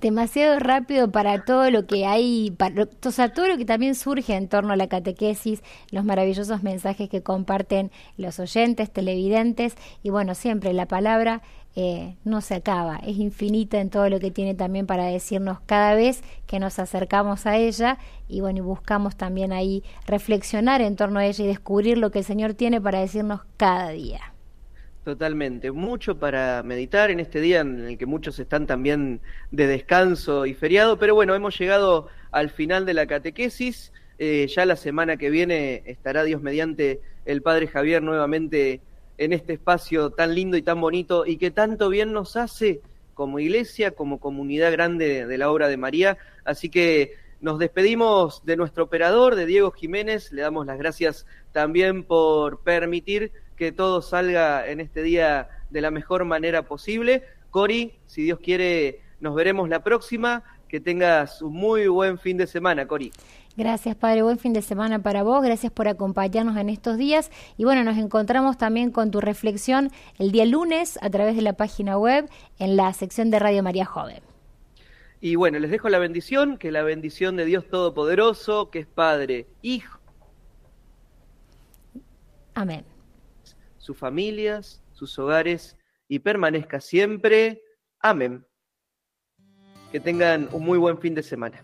Demasiado 0.00 0.58
rápido 0.58 1.10
para 1.10 1.44
todo 1.44 1.70
lo 1.70 1.86
que 1.86 2.06
hay, 2.06 2.50
para, 2.50 2.88
o 3.04 3.10
sea, 3.10 3.32
todo 3.32 3.48
lo 3.48 3.56
que 3.56 3.64
también 3.64 3.94
surge 3.94 4.34
en 4.34 4.48
torno 4.48 4.72
a 4.72 4.76
la 4.76 4.88
catequesis, 4.88 5.62
los 5.90 6.04
maravillosos 6.04 6.62
mensajes 6.62 7.08
que 7.08 7.22
comparten 7.22 7.90
los 8.16 8.38
oyentes, 8.38 8.92
televidentes, 8.92 9.74
y 10.02 10.10
bueno, 10.10 10.34
siempre 10.34 10.72
la 10.72 10.86
palabra 10.86 11.42
eh, 11.74 12.16
no 12.24 12.40
se 12.40 12.54
acaba, 12.54 12.96
es 12.98 13.18
infinita 13.18 13.80
en 13.80 13.90
todo 13.90 14.08
lo 14.08 14.20
que 14.20 14.30
tiene 14.30 14.54
también 14.54 14.86
para 14.86 15.06
decirnos 15.06 15.58
cada 15.66 15.94
vez 15.94 16.22
que 16.46 16.58
nos 16.58 16.78
acercamos 16.78 17.46
a 17.46 17.56
ella 17.56 17.98
y 18.28 18.40
bueno, 18.40 18.58
y 18.58 18.62
buscamos 18.62 19.16
también 19.16 19.52
ahí 19.52 19.82
reflexionar 20.06 20.80
en 20.80 20.96
torno 20.96 21.18
a 21.18 21.26
ella 21.26 21.44
y 21.44 21.48
descubrir 21.48 21.98
lo 21.98 22.10
que 22.10 22.20
el 22.20 22.24
Señor 22.24 22.54
tiene 22.54 22.80
para 22.80 23.00
decirnos 23.00 23.42
cada 23.56 23.90
día. 23.90 24.35
Totalmente, 25.06 25.70
mucho 25.70 26.18
para 26.18 26.64
meditar 26.64 27.12
en 27.12 27.20
este 27.20 27.40
día 27.40 27.60
en 27.60 27.78
el 27.78 27.96
que 27.96 28.06
muchos 28.06 28.40
están 28.40 28.66
también 28.66 29.20
de 29.52 29.68
descanso 29.68 30.46
y 30.46 30.54
feriado, 30.54 30.98
pero 30.98 31.14
bueno, 31.14 31.32
hemos 31.36 31.56
llegado 31.56 32.08
al 32.32 32.50
final 32.50 32.84
de 32.84 32.94
la 32.94 33.06
catequesis, 33.06 33.92
eh, 34.18 34.48
ya 34.48 34.66
la 34.66 34.74
semana 34.74 35.16
que 35.16 35.30
viene 35.30 35.84
estará 35.86 36.24
Dios 36.24 36.42
mediante 36.42 37.00
el 37.24 37.40
Padre 37.40 37.68
Javier 37.68 38.02
nuevamente 38.02 38.80
en 39.16 39.32
este 39.32 39.52
espacio 39.52 40.10
tan 40.10 40.34
lindo 40.34 40.56
y 40.56 40.62
tan 40.62 40.80
bonito 40.80 41.24
y 41.24 41.36
que 41.36 41.52
tanto 41.52 41.88
bien 41.88 42.12
nos 42.12 42.36
hace 42.36 42.80
como 43.14 43.38
iglesia, 43.38 43.92
como 43.92 44.18
comunidad 44.18 44.72
grande 44.72 45.24
de 45.24 45.38
la 45.38 45.52
obra 45.52 45.68
de 45.68 45.76
María, 45.76 46.18
así 46.44 46.68
que 46.68 47.14
nos 47.40 47.60
despedimos 47.60 48.44
de 48.44 48.56
nuestro 48.56 48.82
operador, 48.82 49.36
de 49.36 49.46
Diego 49.46 49.70
Jiménez, 49.70 50.32
le 50.32 50.42
damos 50.42 50.66
las 50.66 50.78
gracias 50.78 51.26
también 51.52 52.02
por 52.02 52.58
permitir 52.64 53.30
que 53.56 53.72
todo 53.72 54.02
salga 54.02 54.68
en 54.68 54.80
este 54.80 55.02
día 55.02 55.48
de 55.70 55.80
la 55.80 55.90
mejor 55.90 56.24
manera 56.24 56.62
posible. 56.62 57.24
Cori, 57.50 57.94
si 58.06 58.22
Dios 58.22 58.38
quiere, 58.38 59.00
nos 59.20 59.34
veremos 59.34 59.68
la 59.68 59.82
próxima. 59.82 60.44
Que 60.68 60.80
tengas 60.80 61.42
un 61.42 61.54
muy 61.54 61.86
buen 61.86 62.18
fin 62.18 62.36
de 62.36 62.46
semana, 62.46 62.86
Cori. 62.88 63.12
Gracias, 63.56 63.94
Padre. 63.94 64.22
Buen 64.22 64.38
fin 64.38 64.52
de 64.52 64.62
semana 64.62 64.98
para 64.98 65.22
vos. 65.22 65.42
Gracias 65.42 65.72
por 65.72 65.86
acompañarnos 65.88 66.56
en 66.56 66.68
estos 66.68 66.98
días. 66.98 67.30
Y 67.56 67.64
bueno, 67.64 67.84
nos 67.84 67.96
encontramos 67.96 68.58
también 68.58 68.90
con 68.90 69.10
tu 69.10 69.20
reflexión 69.20 69.90
el 70.18 70.32
día 70.32 70.44
lunes 70.44 70.98
a 71.00 71.08
través 71.08 71.36
de 71.36 71.42
la 71.42 71.54
página 71.54 71.96
web 71.96 72.28
en 72.58 72.76
la 72.76 72.92
sección 72.92 73.30
de 73.30 73.38
Radio 73.38 73.62
María 73.62 73.86
Joven. 73.86 74.20
Y 75.20 75.36
bueno, 75.36 75.58
les 75.60 75.70
dejo 75.70 75.88
la 75.88 75.98
bendición, 75.98 76.58
que 76.58 76.70
la 76.70 76.82
bendición 76.82 77.36
de 77.36 77.46
Dios 77.46 77.66
Todopoderoso, 77.68 78.70
que 78.70 78.80
es 78.80 78.86
Padre, 78.86 79.46
Hijo. 79.62 79.98
Amén 82.54 82.95
sus 83.86 83.96
familias, 83.96 84.82
sus 84.90 85.16
hogares 85.16 85.76
y 86.08 86.18
permanezca 86.18 86.80
siempre. 86.80 87.62
Amén. 88.00 88.44
Que 89.92 90.00
tengan 90.00 90.48
un 90.50 90.64
muy 90.64 90.76
buen 90.76 90.98
fin 90.98 91.14
de 91.14 91.22
semana. 91.22 91.62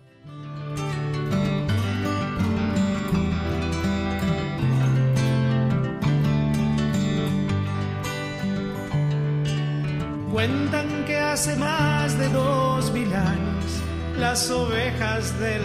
Cuentan 10.33 11.05
que 11.05 11.19
hace 11.19 11.57
más 11.57 12.17
de 12.19 12.29
dos 12.29 12.93
mil 12.93 13.13
años 13.13 13.83
las 14.17 14.49
ovejas 14.49 15.39
del 15.41 15.63